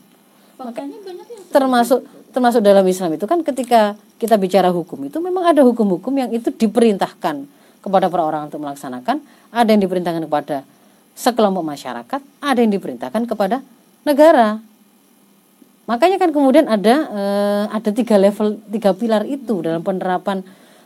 [0.61, 5.49] Makanya banyak yang termasuk termasuk dalam Islam itu kan ketika kita bicara hukum itu memang
[5.49, 7.49] ada hukum-hukum yang itu diperintahkan
[7.81, 9.17] kepada perorangan untuk melaksanakan,
[9.49, 10.61] ada yang diperintahkan kepada
[11.17, 13.65] sekelompok masyarakat, ada yang diperintahkan kepada
[14.05, 14.61] negara.
[15.91, 20.39] Makanya kan kemudian ada eh, ada tiga level, tiga pilar itu dalam penerapan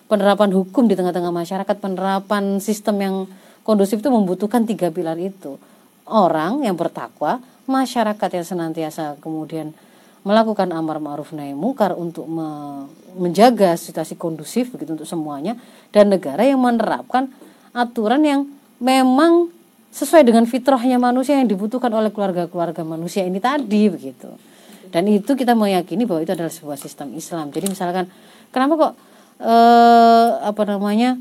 [0.10, 3.16] penerapan hukum di tengah-tengah masyarakat, penerapan sistem yang
[3.62, 5.62] kondusif itu membutuhkan tiga pilar itu.
[6.10, 7.38] Orang yang bertakwa,
[7.70, 9.78] masyarakat yang senantiasa kemudian
[10.26, 15.54] melakukan amar ma'ruf nahi mungkar untuk me menjaga situasi kondusif begitu untuk semuanya
[15.94, 17.30] dan negara yang menerapkan
[17.78, 18.42] aturan yang
[18.82, 19.54] memang
[19.94, 24.34] sesuai dengan fitrahnya manusia yang dibutuhkan oleh keluarga-keluarga manusia ini tadi begitu.
[24.92, 27.50] Dan itu kita meyakini bahwa itu adalah sebuah sistem Islam.
[27.54, 28.10] Jadi misalkan
[28.50, 28.94] kenapa kok
[29.42, 31.18] eh, apa namanya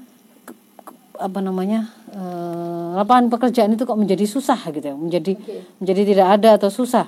[1.15, 5.61] apa namanya eh, lapangan pekerjaan itu kok menjadi susah gitu ya, menjadi okay.
[5.79, 7.07] menjadi tidak ada atau susah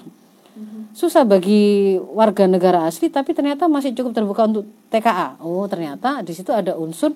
[0.97, 5.37] susah bagi warga negara asli tapi ternyata masih cukup terbuka untuk TKA.
[5.45, 7.12] Oh, ternyata di situ ada unsur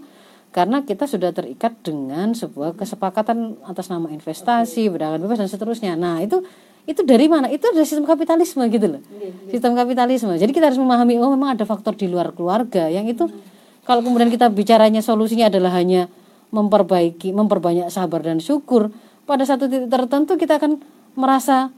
[0.53, 5.97] karena kita sudah terikat dengan sebuah kesepakatan atas nama investasi, perdagangan bebas dan seterusnya.
[5.97, 6.45] Nah, itu
[6.89, 7.49] itu dari mana?
[7.53, 9.03] Itu dari sistem kapitalisme gitu loh.
[9.13, 9.51] Iya, iya.
[9.53, 10.33] Sistem kapitalisme.
[10.37, 13.29] Jadi kita harus memahami oh memang ada faktor di luar keluarga yang itu
[13.85, 16.07] kalau kemudian kita bicaranya solusinya adalah hanya
[16.51, 18.91] memperbaiki, memperbanyak sabar dan syukur,
[19.25, 20.83] pada satu titik tertentu kita akan
[21.15, 21.71] merasa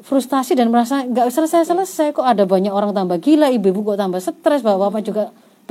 [0.00, 4.20] frustasi dan merasa nggak selesai selesai kok ada banyak orang tambah gila ibu-ibu kok tambah
[4.22, 5.24] stres bapak-bapak juga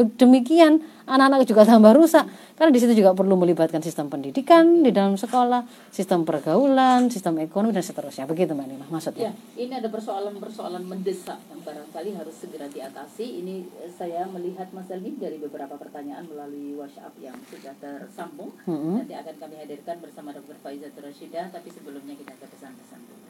[0.06, 2.26] demikian anak-anak juga tambah rusak.
[2.60, 5.64] Karena di situ juga perlu melibatkan sistem pendidikan di dalam sekolah
[5.96, 8.28] sistem pergaulan sistem ekonomi dan seterusnya.
[8.28, 9.32] Begitu mbak Nima maksudnya.
[9.32, 13.40] Ya, ini ada persoalan-persoalan mendesak yang barangkali harus segera diatasi.
[13.40, 18.52] Ini eh, saya melihat Mas Elmi dari beberapa pertanyaan melalui WhatsApp yang sudah tersambung.
[18.68, 18.96] Mm -hmm.
[19.08, 20.60] nanti akan kami hadirkan bersama Dr.
[20.60, 23.28] Faizat Rashidah tapi sebelumnya kita ke pesan-pesan dulu.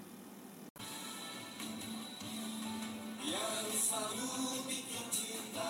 [3.29, 5.69] Yang selalu bikin cinta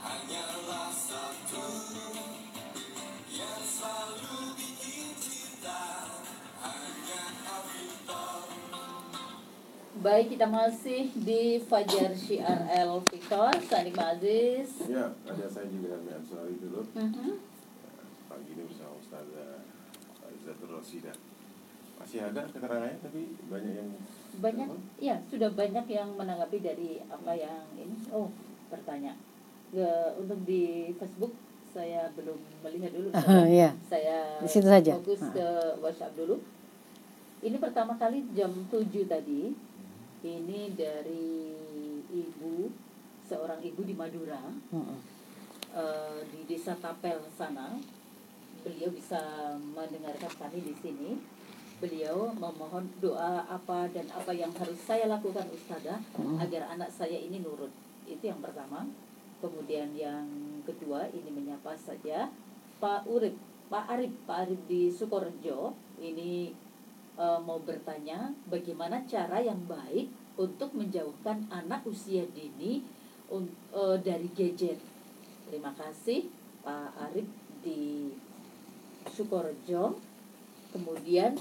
[0.00, 1.66] hanyalah satu
[3.28, 6.08] yang selalu bikin cinta
[6.64, 7.24] hanya
[7.68, 8.48] Victor
[10.00, 14.72] Baik, kita masih di Fajar Syiar El Victor, Sanik Aziz.
[14.88, 16.88] Ya, ada saya juga Ami Ansari dulu.
[16.96, 17.04] Uh.
[17.04, 17.36] -huh.
[18.32, 19.60] Pagi ini bersama Ustazah
[20.40, 21.12] Zatul Rosida.
[22.00, 23.90] Masih ada keterangannya, tapi banyak yang
[24.40, 28.32] banyak ya sudah banyak yang menanggapi dari apa yang ini oh
[28.72, 29.12] bertanya
[30.18, 31.30] Untuk di Facebook
[31.70, 33.70] saya belum melihat dulu uh, yeah.
[33.86, 35.30] saya di situ saja fokus uh.
[35.30, 35.46] ke
[35.78, 36.42] WhatsApp dulu
[37.40, 39.54] ini pertama kali jam 7 tadi
[40.26, 41.54] ini dari
[42.10, 42.74] ibu
[43.24, 44.98] seorang ibu di Madura uh -uh.
[45.70, 47.78] Uh, di desa Tapel sana
[48.66, 51.14] beliau bisa mendengarkan kami di sini
[51.80, 56.36] beliau memohon doa apa dan apa yang harus saya lakukan Ustazah hmm.
[56.36, 57.72] agar anak saya ini nurut.
[58.04, 58.84] Itu yang pertama.
[59.40, 60.28] Kemudian yang
[60.68, 62.28] kedua ini menyapa saja
[62.76, 63.36] Pak Urip,
[63.72, 66.52] Pak Arif, Pak Arif di Sukorejo ini
[67.16, 72.84] e, mau bertanya bagaimana cara yang baik untuk menjauhkan anak usia dini
[73.32, 73.40] e,
[74.04, 74.76] dari gadget.
[75.48, 76.28] Terima kasih
[76.60, 77.28] Pak Arif
[77.64, 78.12] di
[79.08, 79.96] Sukorejo.
[80.70, 81.34] Kemudian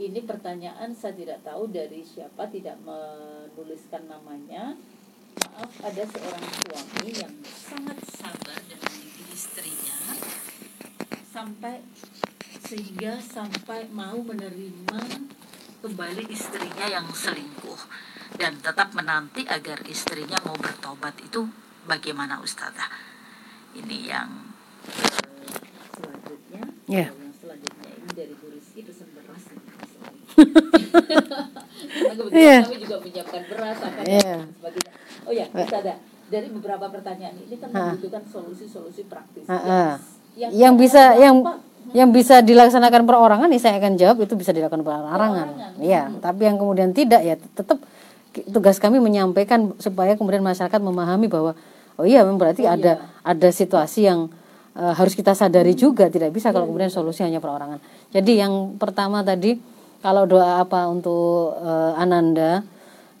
[0.00, 4.74] ini pertanyaan saya tidak tahu dari siapa tidak menuliskan namanya
[5.40, 8.94] maaf ada seorang suami yang sangat sabar dengan
[9.32, 9.98] istrinya
[11.26, 11.82] sampai
[12.64, 15.00] sehingga sampai mau menerima
[15.84, 17.80] kembali istrinya yang selingkuh
[18.40, 21.14] dan tetap menanti agar istrinya mau bertobat.
[21.22, 21.46] Itu
[21.86, 22.90] bagaimana Ustazah?
[23.78, 24.30] Ini yang
[24.90, 25.58] uh,
[25.94, 26.62] selanjutnya.
[26.90, 27.10] Yeah.
[27.14, 29.13] yang selanjutnya ini dari Bu Rizky pesan
[30.54, 32.62] karena kebetulan yeah.
[32.64, 34.20] kami juga menyiapkan beras apa yeah.
[34.22, 34.92] dan sebagainya
[35.24, 39.56] oh ya Ustazah dari beberapa pertanyaan ini kan membutuhkan solusi-solusi praktis ha.
[39.60, 39.70] yang,
[40.34, 41.36] yang, yang bisa yang
[41.92, 45.76] yang bisa dilaksanakan perorangan nih saya akan jawab itu bisa dilakukan perorangan.
[45.76, 46.24] Iya, hmm.
[46.24, 47.76] tapi yang kemudian tidak ya tetap
[48.50, 51.52] tugas kami menyampaikan supaya kemudian masyarakat memahami bahwa
[52.00, 53.20] oh iya berarti oh, ada iya.
[53.22, 54.32] ada situasi yang
[54.74, 56.96] uh, harus kita sadari juga tidak bisa kalau iya, kemudian iya.
[56.96, 57.78] solusi hanya perorangan.
[58.10, 59.60] Jadi yang pertama tadi
[60.04, 62.60] kalau doa apa untuk uh, Ananda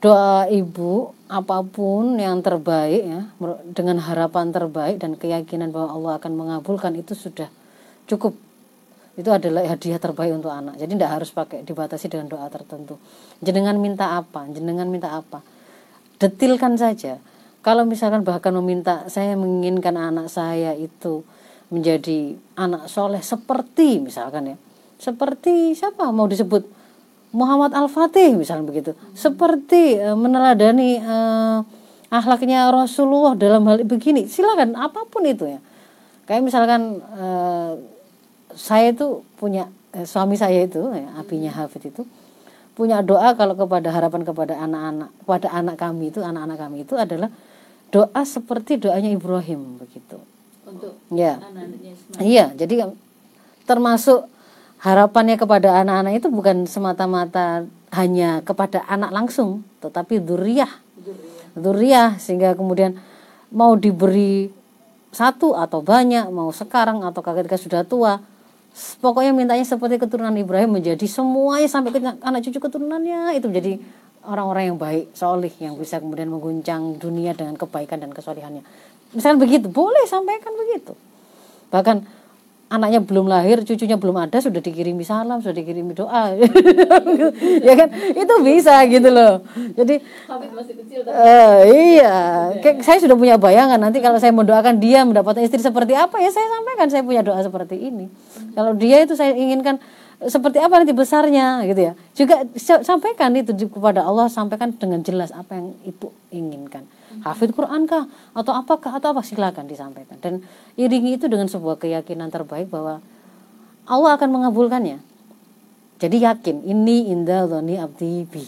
[0.04, 3.24] doa ibu apa pun yang terbaik ya
[3.72, 7.48] dengan harapan terbaik dan keyakinan bahwa Allah akan mengabulkan itu sudah
[8.04, 8.36] cukup.
[9.16, 10.76] Itu adalah hadiah terbaik untuk anak.
[10.76, 13.00] Jadi tidak harus pakai dibatasi dengan doa tertentu.
[13.40, 14.44] Jenengan minta apa?
[14.52, 15.40] Jenengan minta apa?
[16.20, 17.16] Detilkan saja.
[17.64, 21.24] Kalau misalkan bahkan meminta saya menginginkan anak saya itu
[21.72, 24.56] menjadi anak soleh seperti misalkan ya
[25.04, 26.08] seperti siapa?
[26.08, 26.64] Mau disebut
[27.36, 28.96] Muhammad Al-Fatih misalnya begitu.
[29.12, 31.60] Seperti uh, meneladani uh,
[32.08, 34.24] akhlaknya Rasulullah dalam hal begini.
[34.24, 35.60] Silakan apa pun itu ya.
[36.24, 37.76] Kayak misalkan uh,
[38.56, 42.06] saya itu punya eh, suami saya itu ya, abinya Hafid itu
[42.74, 47.30] punya doa kalau kepada harapan kepada anak-anak kepada anak kami itu anak-anak kami itu adalah
[47.94, 50.18] doa seperti doanya Ibrahim begitu.
[50.66, 51.38] Untuk ya.
[52.18, 52.90] Iya, jadi
[53.68, 54.26] termasuk
[54.84, 57.64] harapannya kepada anak-anak itu bukan semata-mata
[57.96, 60.68] hanya kepada anak langsung, tetapi duriah.
[61.56, 63.00] Duriah sehingga kemudian
[63.48, 64.52] mau diberi
[65.08, 68.20] satu atau banyak, mau sekarang atau ketika sudah tua,
[69.00, 73.72] pokoknya mintanya seperti keturunan Ibrahim menjadi semuanya sampai ke anak cucu keturunannya itu menjadi
[74.26, 78.66] orang-orang yang baik, solih yang bisa kemudian mengguncang dunia dengan kebaikan dan kesolihannya.
[79.14, 80.98] Misalnya begitu, boleh sampaikan begitu.
[81.70, 82.23] Bahkan
[82.74, 86.34] anaknya belum lahir, cucunya belum ada, sudah dikirimi salam, sudah dikirimi doa,
[87.66, 87.88] ya kan?
[88.12, 89.42] Itu bisa gitu loh.
[89.78, 90.02] Jadi,
[90.50, 92.14] masih kecil, uh, iya,
[92.58, 96.30] kayak saya sudah punya bayangan nanti kalau saya mendoakan dia mendapatkan istri seperti apa ya
[96.30, 98.06] saya sampaikan saya punya doa seperti ini.
[98.54, 99.78] Kalau dia itu saya inginkan
[100.24, 101.92] seperti apa nanti besarnya gitu ya.
[102.14, 102.46] Juga
[102.82, 106.86] sampaikan itu kepada Allah, sampaikan dengan jelas apa yang ibu inginkan
[107.22, 108.10] hafid Quran kah?
[108.34, 109.22] Atau apakah atau apa?
[109.22, 110.18] Silakan disampaikan.
[110.18, 110.42] Dan
[110.74, 112.98] iringi itu dengan sebuah keyakinan terbaik bahwa
[113.84, 114.98] Allah akan mengabulkannya.
[116.00, 118.44] Jadi yakin ini indah zoni abdi bi.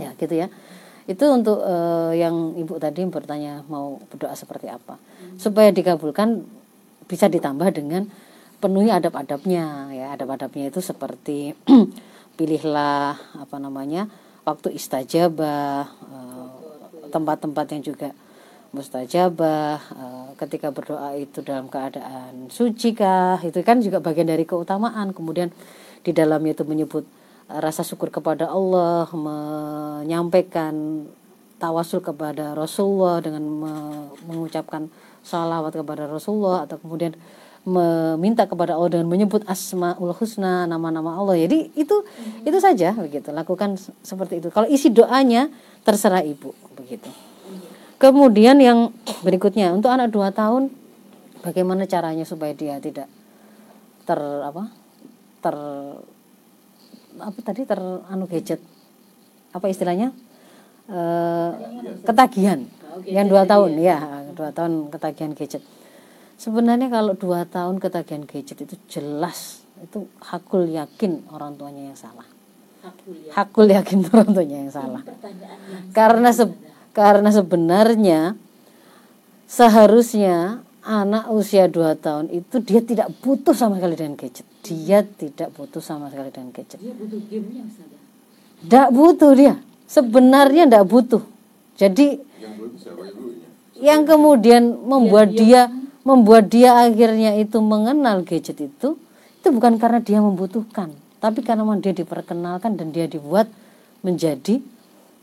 [0.00, 0.48] Ya gitu ya.
[1.08, 4.98] Itu untuk uh, yang ibu tadi bertanya mau berdoa seperti apa.
[5.38, 6.44] Supaya dikabulkan
[7.08, 8.10] bisa ditambah dengan
[8.58, 10.06] penuhi adab-adabnya ya.
[10.18, 11.54] Adab-adabnya itu seperti
[12.38, 14.10] pilihlah apa namanya
[14.48, 15.84] waktu istajabah
[17.08, 18.08] tempat-tempat yang juga
[18.70, 23.40] mustajabah eh, ketika berdoa itu dalam keadaan suci kah?
[23.40, 25.16] Itu kan juga bagian dari keutamaan.
[25.16, 25.50] Kemudian
[26.04, 27.04] di dalamnya itu menyebut
[27.48, 31.04] eh, rasa syukur kepada Allah menyampaikan
[31.58, 33.42] tawasul kepada Rasulullah dengan
[34.30, 34.86] mengucapkan
[35.26, 37.18] salawat kepada Rasulullah atau kemudian
[37.68, 41.36] meminta kepada Allah dengan menyebut asmaul husna nama-nama Allah.
[41.36, 41.96] Jadi itu
[42.42, 43.28] itu saja begitu.
[43.30, 44.48] Lakukan seperti itu.
[44.48, 45.52] Kalau isi doanya
[45.84, 47.06] terserah ibu begitu.
[48.00, 50.72] Kemudian yang berikutnya untuk anak dua tahun
[51.44, 53.10] bagaimana caranya supaya dia tidak
[54.08, 54.72] ter apa
[55.44, 55.56] ter
[57.18, 58.62] apa tadi ter anu gadget?
[59.52, 60.14] Apa istilahnya?
[60.88, 61.00] E,
[62.06, 62.64] ketagihan.
[63.06, 65.62] yang dua tahun ya dua tahun ketagihan gadget
[66.38, 72.26] sebenarnya kalau dua tahun ketagihan gadget itu jelas itu hakul yakin orang tuanya yang salah.
[73.34, 74.06] Hakul yakin.
[74.14, 75.02] Orang tuanya yang salah.
[75.92, 76.48] Karena se
[76.96, 78.32] karena sebenarnya
[79.44, 84.46] seharusnya anak usia 2 tahun itu dia tidak butuh sama sekali dengan gadget.
[84.64, 86.80] Dia tidak butuh sama sekali dengan gadget.
[86.80, 87.62] Dia butuh gamenya
[88.58, 89.54] tidak butuh dia.
[89.86, 91.22] Sebenarnya tidak butuh.
[91.78, 92.18] Jadi
[93.78, 95.70] yang kemudian membuat dia
[96.08, 98.96] membuat dia akhirnya itu mengenal gadget itu
[99.36, 103.52] itu bukan karena dia membutuhkan tapi karena dia diperkenalkan dan dia dibuat
[104.00, 104.64] menjadi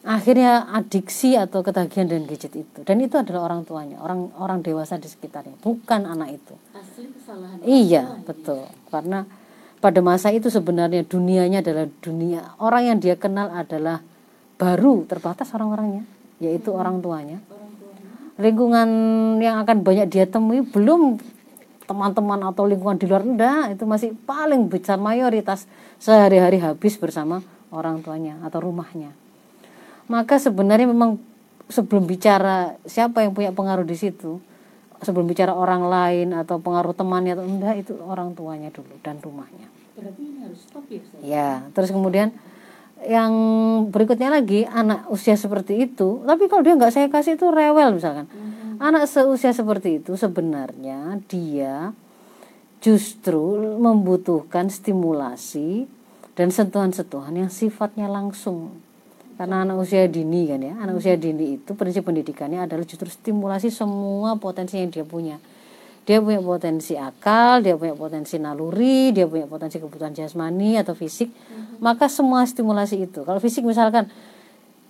[0.05, 2.79] akhirnya adiksi atau ketagihan dengan gadget itu.
[2.85, 6.53] Dan itu adalah orang tuanya orang orang dewasa di sekitarnya bukan anak itu.
[6.77, 8.69] Asli kesalahan iya betul.
[8.93, 9.25] Karena
[9.81, 12.53] pada masa itu sebenarnya dunianya adalah dunia.
[12.61, 14.05] Orang yang dia kenal adalah
[14.61, 16.05] baru terbatas orang-orangnya
[16.43, 17.39] yaitu orang tuanya
[18.35, 18.89] lingkungan
[19.39, 21.19] yang akan banyak dia temui belum
[21.85, 25.69] teman-teman atau lingkungan di luar enggak itu masih paling besar mayoritas
[26.01, 29.13] sehari-hari habis bersama orang tuanya atau rumahnya.
[30.09, 31.21] Maka sebenarnya memang
[31.69, 34.41] sebelum bicara siapa yang punya pengaruh di situ
[35.01, 39.69] sebelum bicara orang lain atau pengaruh temannya atau enggak itu orang tuanya dulu dan rumahnya.
[39.95, 42.33] Berarti ini harus stop ya ya terus kemudian
[43.05, 43.33] yang
[43.93, 48.25] berikutnya lagi anak usia seperti itu tapi kalau dia nggak saya kasih itu rewel misalkan.
[48.29, 48.81] Hmm.
[48.81, 51.95] anak seusia seperti itu sebenarnya dia
[52.83, 55.89] justru membutuhkan stimulasi
[56.35, 58.77] dan sentuhan-sentuhan yang sifatnya langsung.
[59.35, 63.67] Karena anak usia dini kan ya anak usia dini itu prinsip pendidikannya adalah justru stimulasi
[63.67, 65.35] semua potensi yang dia punya
[66.05, 71.33] dia punya potensi akal dia punya potensi naluri dia punya potensi kebutuhan jasmani atau fisik
[71.33, 71.81] mm-hmm.
[71.81, 73.25] maka semua stimulasi itu.
[73.25, 74.07] Kalau fisik misalkan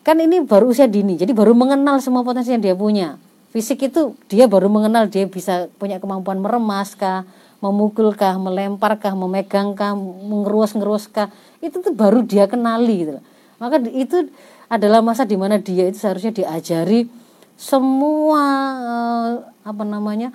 [0.05, 3.17] kan ini baru usia dini jadi baru mengenal semua potensi yang dia punya.
[3.55, 7.23] Fisik itu dia baru mengenal dia bisa punya kemampuan meremas kah
[7.63, 11.31] memukulkah melemparkah memegangkah mengerus-ngeruskah
[11.63, 13.23] itu tuh baru dia kenali gitu
[13.57, 14.27] maka itu
[14.67, 17.07] adalah masa di mana dia itu seharusnya diajari
[17.55, 18.43] semua
[18.75, 20.29] eh, apa namanya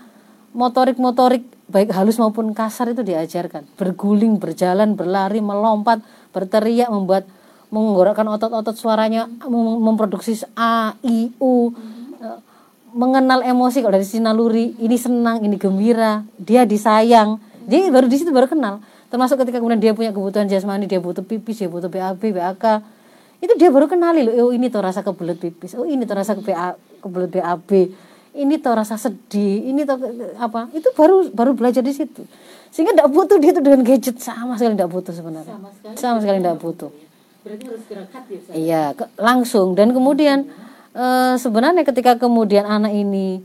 [0.50, 3.66] motorik-motorik baik halus maupun kasar itu diajarkan.
[3.78, 6.02] Berguling berjalan berlari melompat
[6.34, 7.26] berteriak membuat
[7.70, 11.70] menggerakkan otot-otot suaranya memproduksi a i u.
[12.18, 12.38] Eh,
[12.90, 17.38] mengenal emosi kalau dari sisi naluri ini senang ini gembira dia disayang.
[17.70, 18.82] Jadi baru di situ baru kenal.
[19.10, 22.64] Termasuk ketika kemudian dia punya kebutuhan jasmani dia butuh pipis dia butuh BAB BAK
[23.40, 26.36] itu dia baru kenali loh oh ini tuh rasa kebelet pipis oh ini tuh rasa
[26.36, 26.52] ke
[27.00, 27.70] kebelet BAB
[28.34, 29.98] ini tuh rasa sedih ini tuh
[30.38, 30.70] apa?
[30.70, 32.22] Itu baru baru belajar di situ.
[32.70, 34.22] Sehingga tidak butuh dia tuh dengan gadget.
[34.22, 35.54] Sama sekali tidak butuh sebenarnya.
[35.58, 36.92] Sama sekali, sama sekali tidak butuh.
[37.40, 39.72] berarti harus gerak ya iya ke, langsung.
[39.72, 40.46] Dan kemudian
[40.92, 41.04] e,
[41.40, 43.40] sebenarnya ketika kemudian anak ini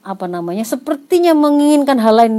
[0.00, 2.34] apa namanya sepertinya menginginkan hal lain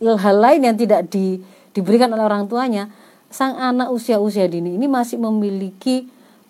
[0.00, 1.42] hal lain yang tidak di,
[1.74, 2.86] diberikan oleh orang tuanya
[3.30, 6.06] sang anak usia-usia dini ini masih memiliki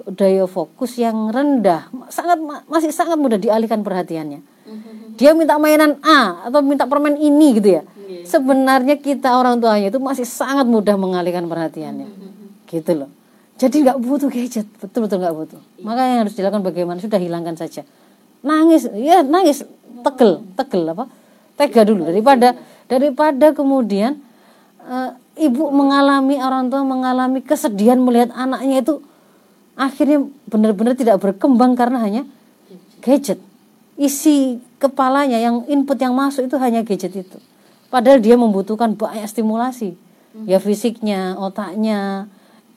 [0.09, 4.41] daya fokus yang rendah, sangat masih sangat mudah dialihkan perhatiannya.
[5.21, 7.83] Dia minta mainan A atau minta permen ini gitu ya.
[7.85, 8.25] Iya.
[8.25, 12.09] Sebenarnya kita orang tuanya itu masih sangat mudah mengalihkan perhatiannya.
[12.65, 13.11] Gitu loh.
[13.61, 15.61] Jadi nggak butuh gadget, betul-betul nggak butuh.
[15.85, 16.97] Maka yang harus dilakukan bagaimana?
[16.97, 17.85] Sudah hilangkan saja.
[18.41, 19.69] Nangis, ya nangis,
[20.01, 21.05] tegel, tegel apa?
[21.61, 22.57] Tega dulu daripada
[22.89, 24.17] daripada kemudian
[24.81, 29.05] uh, ibu mengalami orang tua mengalami kesedihan melihat anaknya itu
[29.81, 32.23] akhirnya benar-benar tidak berkembang karena hanya
[33.01, 33.41] gadget.
[33.97, 37.39] Isi kepalanya yang input yang masuk itu hanya gadget itu.
[37.89, 39.97] Padahal dia membutuhkan banyak stimulasi.
[40.45, 42.29] Ya fisiknya otaknya.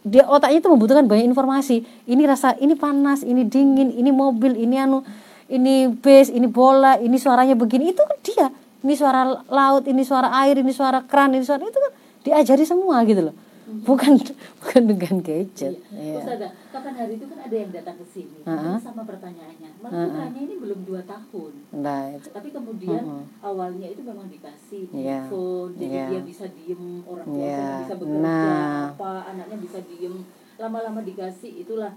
[0.07, 1.83] Dia otaknya itu membutuhkan banyak informasi.
[2.07, 5.03] Ini rasa ini panas ini dingin ini mobil ini anu
[5.51, 7.91] ini base ini bola ini suaranya begini.
[7.91, 8.47] Itu kan dia.
[8.83, 11.91] Ini suara laut ini suara air ini suara keran ini suara itu kan
[12.23, 13.35] diajari semua gitu loh.
[13.81, 14.21] Bukan
[14.61, 15.75] bukan dengan gadget.
[15.89, 16.21] Iya.
[16.21, 16.49] Ya.
[16.69, 18.77] kapan hari itu kan ada yang datang ke sini, uh -huh.
[18.77, 19.71] sama pertanyaannya.
[19.81, 20.37] Malah uh -huh.
[20.37, 21.53] ini belum dua tahun.
[21.81, 22.29] Nah, itu.
[22.29, 23.25] Tapi kemudian uh -huh.
[23.41, 25.25] awalnya itu memang dikasih yeah.
[25.25, 26.09] phone, jadi yeah.
[26.13, 27.77] dia bisa diem, orang tua yeah.
[27.81, 28.83] bisa bekerja, nah.
[28.93, 30.15] apa anaknya bisa diem.
[30.61, 31.91] Lama-lama dikasih itulah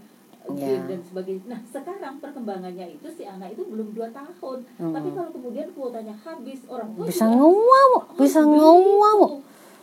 [0.55, 0.89] game yeah.
[0.89, 1.43] dan sebagainya.
[1.51, 4.95] Nah sekarang perkembangannya itu si anak itu belum dua tahun, hmm.
[4.95, 9.43] tapi kalau kemudian kuotanya habis orang tua bisa ngewau, bisa ngewau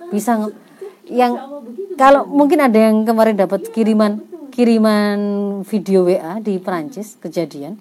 [0.10, 0.50] bisa
[1.08, 1.36] yang
[2.00, 4.24] kalau mungkin ada yang kemarin dapat kiriman
[4.54, 5.20] kiriman
[5.66, 7.78] video WA di Perancis kejadian.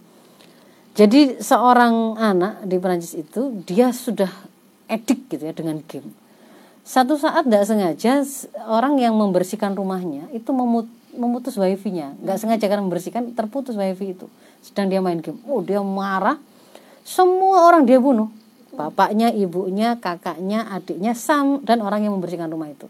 [0.92, 4.28] Jadi seorang anak di Perancis itu dia sudah
[4.88, 6.12] edik gitu ya dengan game.
[6.84, 8.20] Satu saat tidak sengaja
[8.68, 10.50] orang yang membersihkan rumahnya itu
[11.14, 14.26] memutus wifi-nya, nggak sengaja karena membersihkan terputus wifi itu.
[14.60, 16.36] Sedang dia main game, oh dia marah,
[17.06, 18.28] semua orang dia bunuh
[18.72, 22.88] bapaknya, ibunya, kakaknya, adiknya, sam dan orang yang membersihkan rumah itu.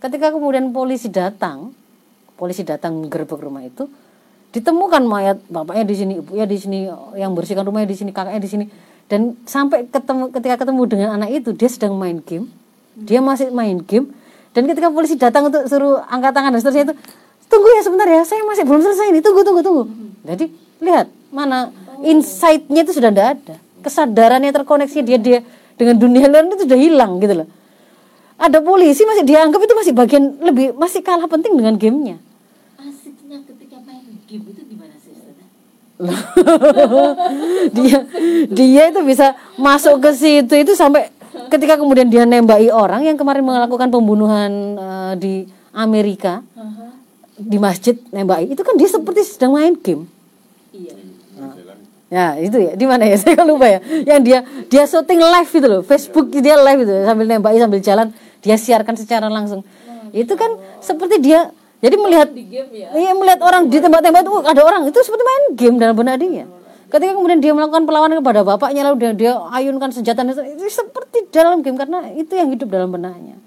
[0.00, 1.76] Ketika kemudian polisi datang,
[2.40, 3.84] polisi datang gerbek rumah itu,
[4.50, 6.78] ditemukan mayat bapaknya di sini, ibunya di sini,
[7.20, 8.64] yang membersihkan rumahnya di sini, kakaknya di sini.
[9.10, 12.48] Dan sampai ketemu ketika ketemu dengan anak itu, dia sedang main game.
[12.96, 14.08] Dia masih main game.
[14.56, 16.94] Dan ketika polisi datang untuk suruh angkat tangan dan seterusnya itu,
[17.46, 19.84] tunggu ya sebentar ya, saya masih belum selesai ini, tunggu, tunggu, tunggu.
[20.24, 20.44] Jadi
[20.80, 25.38] lihat mana insight-nya itu sudah tidak ada kesadarannya terkoneksi dia dia
[25.74, 27.48] dengan dunia luar itu sudah hilang gitu loh
[28.40, 32.16] ada polisi masih dianggap itu masih bagian lebih masih kalah penting dengan gamenya
[32.80, 35.12] asiknya ketika main game itu gimana sih
[37.76, 37.98] dia
[38.48, 41.12] dia itu bisa masuk ke situ itu sampai
[41.50, 46.90] ketika kemudian dia nembaki orang yang kemarin melakukan pembunuhan uh, di Amerika uh-huh.
[47.38, 50.06] di masjid nembaki itu kan dia seperti sedang main game.
[52.10, 52.72] Ya itu ya.
[52.76, 53.16] Di mana ya?
[53.22, 53.80] Saya lupa ya.
[54.04, 55.82] Yang dia dia syuting live itu loh.
[55.86, 56.92] Facebook dia live itu.
[57.06, 58.06] Sambil nembaki sambil jalan.
[58.42, 59.64] Dia siarkan secara langsung.
[60.10, 62.92] Itu kan seperti dia jadi melihat ya?
[62.92, 64.82] iya melihat orang di tempat-tempat itu ada orang.
[64.90, 66.44] Itu seperti main game dalam benak dia
[66.90, 71.30] ketika kemudian dia melakukan perlawanan kepada bapaknya lalu dia, dia ayunkan senjata itu, itu seperti
[71.30, 71.78] dalam game.
[71.78, 73.38] Karena itu yang hidup dalam benaknya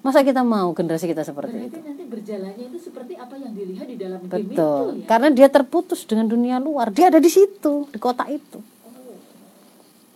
[0.00, 1.78] masa kita mau generasi kita seperti Berarti itu?
[1.84, 4.56] nanti berjalannya itu seperti apa yang dilihat di dalam game betul.
[4.96, 5.06] itu, ya?
[5.06, 6.88] karena dia terputus dengan dunia luar.
[6.88, 8.58] Dia ada di situ di kota itu.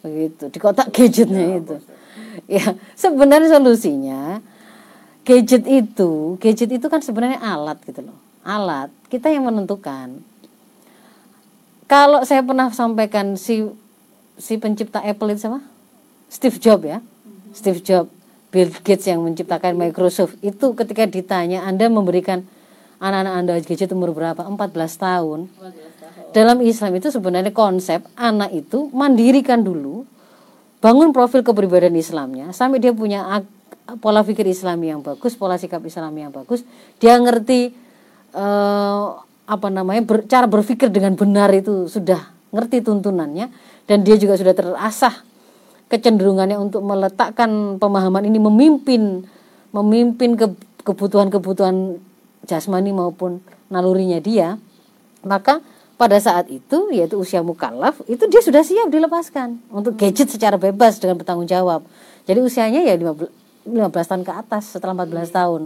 [0.00, 1.76] Begitu di kotak gadgetnya ya, itu.
[2.48, 2.66] Ya
[2.96, 4.40] sebenarnya solusinya
[5.24, 8.18] gadget itu gadget itu kan sebenarnya alat gitu loh.
[8.44, 8.92] Alat.
[9.08, 10.20] Kita yang menentukan.
[11.84, 13.68] Kalau saya pernah sampaikan si
[14.40, 15.60] si pencipta Apple itu sama
[16.32, 16.98] Steve Jobs ya.
[17.52, 18.23] Steve Jobs
[18.54, 20.38] Bill Gates yang menciptakan Microsoft.
[20.38, 22.46] Itu ketika ditanya Anda memberikan
[23.02, 24.46] anak-anak Anda gadget umur berapa?
[24.46, 25.50] 14 tahun.
[26.30, 30.06] Dalam Islam itu sebenarnya konsep anak itu mandirikan dulu
[30.78, 33.42] bangun profil kepribadian Islamnya sampai dia punya
[33.98, 36.62] pola pikir Islami yang bagus pola sikap Islami yang bagus.
[37.02, 37.74] Dia ngerti
[38.38, 42.22] uh, apa namanya ber, cara berpikir dengan benar itu sudah
[42.54, 43.50] ngerti tuntunannya
[43.84, 45.33] dan dia juga sudah terasah
[45.88, 49.28] kecenderungannya untuk meletakkan pemahaman ini memimpin
[49.74, 50.46] memimpin ke,
[50.86, 52.00] kebutuhan-kebutuhan
[52.46, 54.56] jasmani maupun nalurinya dia
[55.24, 55.60] maka
[55.94, 60.98] pada saat itu yaitu usia mukallaf itu dia sudah siap dilepaskan untuk gadget secara bebas
[60.98, 61.86] dengan bertanggung jawab
[62.24, 65.62] jadi usianya ya 15, 15 tahun ke atas setelah 14 tahun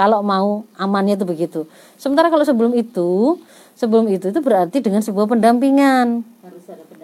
[0.00, 1.60] kalau mau amannya itu begitu.
[2.00, 3.36] Sementara kalau sebelum itu,
[3.76, 6.24] sebelum itu itu berarti dengan sebuah pendampingan.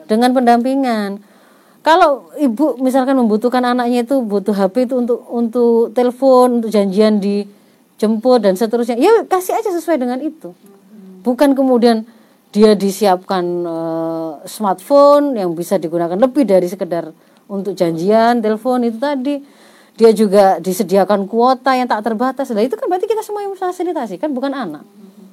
[0.06, 1.20] Dengan pendampingan.
[1.86, 7.46] Kalau ibu misalkan membutuhkan anaknya itu butuh HP itu untuk untuk telepon, untuk janjian di
[7.94, 10.50] jemput dan seterusnya, ya kasih aja sesuai dengan itu.
[11.22, 12.02] Bukan kemudian
[12.50, 17.14] dia disiapkan uh, smartphone yang bisa digunakan lebih dari sekedar
[17.46, 19.38] untuk janjian, telepon itu tadi
[19.94, 22.50] dia juga disediakan kuota yang tak terbatas.
[22.50, 24.82] Nah, itu kan berarti kita semua yang fasilitasi kan bukan anak.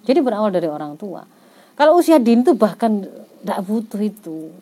[0.06, 1.26] Jadi berawal dari orang tua.
[1.74, 3.02] Kalau usia din itu bahkan
[3.42, 4.54] tidak butuh itu.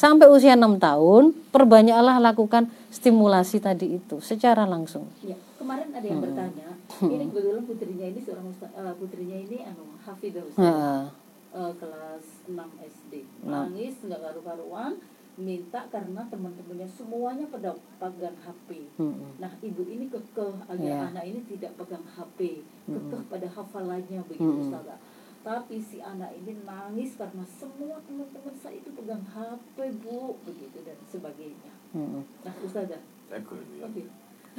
[0.00, 5.04] Sampai usia 6 tahun, perbanyaklah lakukan stimulasi tadi itu secara langsung.
[5.20, 6.26] Ya, kemarin ada yang hmm.
[6.32, 6.68] bertanya,
[7.04, 13.28] ini kebetulan putrinya ini seorang uh, putrinya ini anu Hafidhah uh, kelas 6 SD.
[13.44, 14.96] Nangis nggak karu-karuan
[15.36, 18.88] minta karena teman-temannya semuanya pada pegang HP.
[18.96, 19.36] Hmm.
[19.36, 21.12] Nah, ibu ini kekeh agar yeah.
[21.12, 23.28] anak ini tidak pegang HP, kekeh hmm.
[23.28, 24.64] pada hafalannya begitu hmm.
[24.64, 24.96] Ustazah.
[25.40, 31.00] Tapi si anak ini nangis karena semua teman-teman saya itu pegang HP, Bu, begitu dan
[31.08, 31.72] sebagainya.
[31.96, 32.28] Hmm.
[32.44, 33.00] Nah, Ustazah.
[33.32, 33.56] Oke.
[33.88, 34.04] Okay.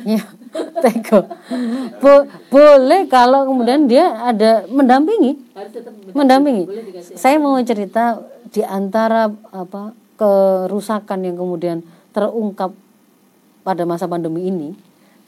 [0.02, 0.24] Ya,
[0.84, 1.28] teko.
[2.02, 5.38] Bo boleh kalau kemudian dia ada mendampingi.
[6.18, 6.66] mendampingi.
[7.14, 12.74] Saya mau cerita di antara apa kerusakan yang kemudian terungkap
[13.62, 14.74] pada masa pandemi ini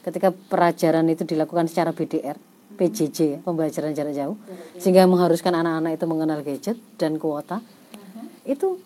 [0.02, 2.36] ketika pelajaran itu dilakukan secara BDR
[2.74, 4.36] PJJ pembelajaran jarak jauh
[4.78, 7.62] sehingga mengharuskan anak-anak itu mengenal gadget dan kuota.
[8.44, 8.82] Itu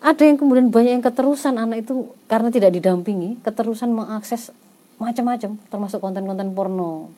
[0.00, 4.54] ada yang kemudian banyak yang keterusan anak itu karena tidak didampingi keterusan mengakses
[4.96, 7.12] macam-macam termasuk konten-konten porno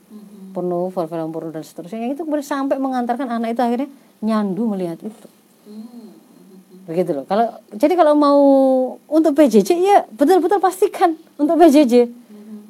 [0.50, 2.02] porno film porno dan seterusnya.
[2.02, 3.88] Yang itu kemudian sampai mengantarkan anak itu akhirnya
[4.24, 5.28] nyandu melihat itu.
[6.88, 7.28] Begitu loh.
[7.28, 7.46] Kalau
[7.76, 8.40] jadi kalau mau
[9.06, 12.08] untuk PJJ ya betul-betul pastikan untuk PJJ.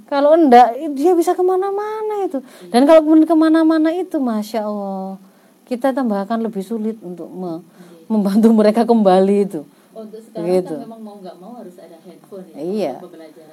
[0.08, 2.40] Kalau enggak dia bisa ke mana-mana itu.
[2.72, 5.20] Dan kalau kemudian ke mana-mana itu masya Allah
[5.68, 7.60] kita tambahkan lebih sulit untuk me
[8.08, 9.68] membantu mereka kembali itu.
[9.92, 10.74] Untuk sekarang gitu.
[10.80, 12.94] kan memang mau nggak mau harus ada handphone ya iya.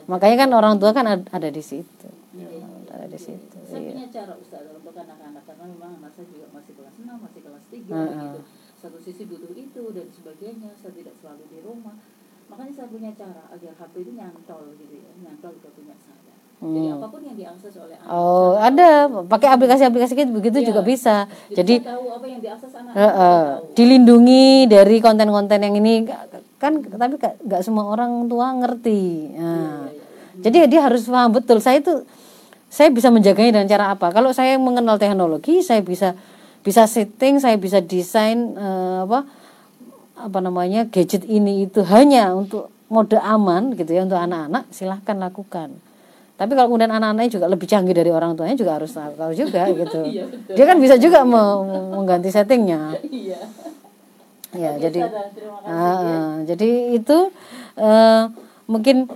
[0.06, 2.08] makanya kan orang tua kan ada, di situ.
[2.38, 3.91] Ya, ya, ada di situ saya iya.
[3.97, 7.64] punya cara Ustaz untuk anak-anak karena memang anak saya juga masih kelas 6 masih kelas
[7.68, 8.08] 3 uh -huh.
[8.14, 8.39] gitu.
[8.78, 11.97] Satu sisi butuh itu dan sebagainya saya tidak selalu di rumah.
[12.45, 16.72] Makanya saya punya cara agar HP itu nyantol gitu ya nyantol ke punya saya Hmm.
[16.72, 18.10] Jadi apa pun yang diakses oleh anak.
[18.10, 18.88] Oh, ada
[19.28, 20.66] pakai aplikasi-aplikasi gitu begitu ya.
[20.72, 21.28] juga bisa.
[21.51, 22.93] Jadi, Jadi tahu apa yang diakses anak.
[22.95, 23.43] Uh, uh,
[23.76, 26.08] dilindungi dari konten-konten yang ini
[26.56, 29.36] kan tapi nggak semua orang tua ngerti.
[29.36, 30.03] Nah, ya, ya,
[30.39, 30.43] ya.
[30.47, 31.60] Jadi dia harus paham betul.
[31.60, 32.08] Saya itu
[32.72, 34.12] saya bisa menjaganya dengan cara apa?
[34.16, 36.16] Kalau saya mengenal teknologi, saya bisa
[36.66, 39.30] bisa setting saya bisa desain uh, apa
[40.18, 45.78] apa namanya gadget ini itu hanya untuk mode aman gitu ya untuk anak-anak silahkan lakukan
[46.36, 49.99] tapi kalau kemudian anak-anaknya juga lebih canggih dari orang tuanya juga harus tahu juga gitu.
[50.03, 52.99] Iya, dia kan bisa juga mengganti settingnya.
[53.07, 53.39] Iya.
[54.55, 54.99] ya Oke, jadi
[55.67, 57.17] uh, uh, jadi itu
[57.75, 58.23] uh,
[58.67, 59.07] mungkin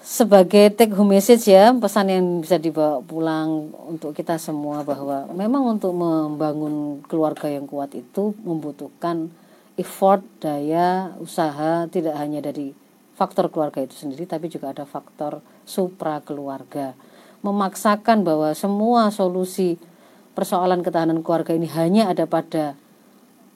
[0.00, 5.76] sebagai take home message ya pesan yang bisa dibawa pulang untuk kita semua bahwa memang
[5.76, 9.28] untuk membangun keluarga yang kuat itu membutuhkan
[9.76, 12.72] effort daya usaha tidak hanya dari
[13.20, 16.96] faktor keluarga itu sendiri tapi juga ada faktor supra keluarga
[17.44, 19.76] memaksakan bahwa semua solusi
[20.32, 22.80] persoalan ketahanan keluarga ini hanya ada pada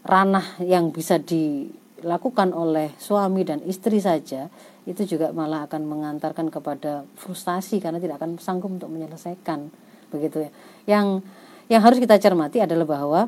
[0.05, 4.53] ranah yang bisa dilakukan oleh suami dan istri saja
[4.85, 9.73] itu juga malah akan mengantarkan kepada frustasi karena tidak akan sanggup untuk menyelesaikan
[10.13, 10.51] begitu ya.
[10.85, 11.25] Yang
[11.73, 13.21] yang harus kita cermati adalah bahwa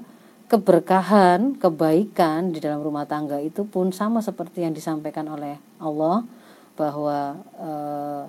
[0.46, 6.22] keberkahan, kebaikan di dalam rumah tangga itu pun sama seperti yang disampaikan oleh Allah
[6.78, 7.18] bahwa
[7.58, 8.22] uh,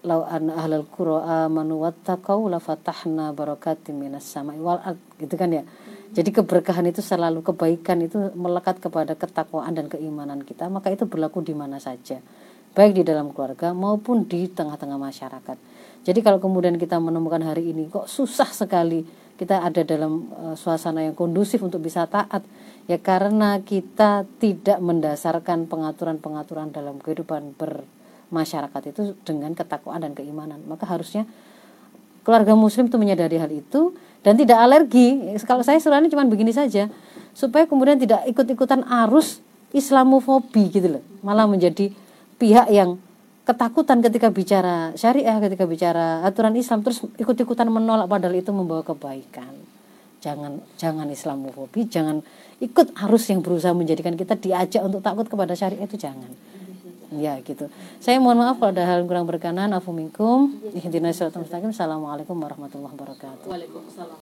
[0.00, 4.80] lau an ahlal qura amanu wattaqau la fatahna barakatim minas sama'i wal
[5.20, 5.62] gitu kan ya.
[6.10, 11.38] Jadi keberkahan itu selalu kebaikan itu melekat kepada ketakwaan dan keimanan kita, maka itu berlaku
[11.46, 12.18] di mana saja,
[12.74, 15.56] baik di dalam keluarga maupun di tengah-tengah masyarakat.
[16.02, 19.06] Jadi kalau kemudian kita menemukan hari ini kok susah sekali
[19.40, 22.44] kita ada dalam uh, suasana yang kondusif untuk bisa taat,
[22.84, 30.60] ya karena kita tidak mendasarkan pengaturan-pengaturan dalam kehidupan bermasyarakat itu dengan ketakwaan dan keimanan.
[30.68, 31.24] Maka harusnya
[32.20, 35.32] keluarga muslim itu menyadari hal itu dan tidak alergi.
[35.48, 36.92] Kalau saya suruhnya cuma begini saja,
[37.32, 39.40] supaya kemudian tidak ikut-ikutan arus
[39.72, 41.88] Islamofobi gitu loh, malah menjadi
[42.36, 43.00] pihak yang
[43.50, 49.50] ketakutan ketika bicara syariah, ketika bicara aturan Islam, terus ikut-ikutan menolak padahal itu membawa kebaikan.
[50.22, 52.22] Jangan jangan Islamofobi, jangan
[52.62, 56.30] ikut arus yang berusaha menjadikan kita diajak untuk takut kepada syariah itu jangan.
[57.10, 57.66] Ya gitu.
[57.98, 59.74] Saya mohon maaf kalau ada hal yang kurang berkenan.
[59.74, 63.50] Afu minkum assalamualaikum warahmatullahi wabarakatuh.
[63.50, 64.19] Waalaikumsalam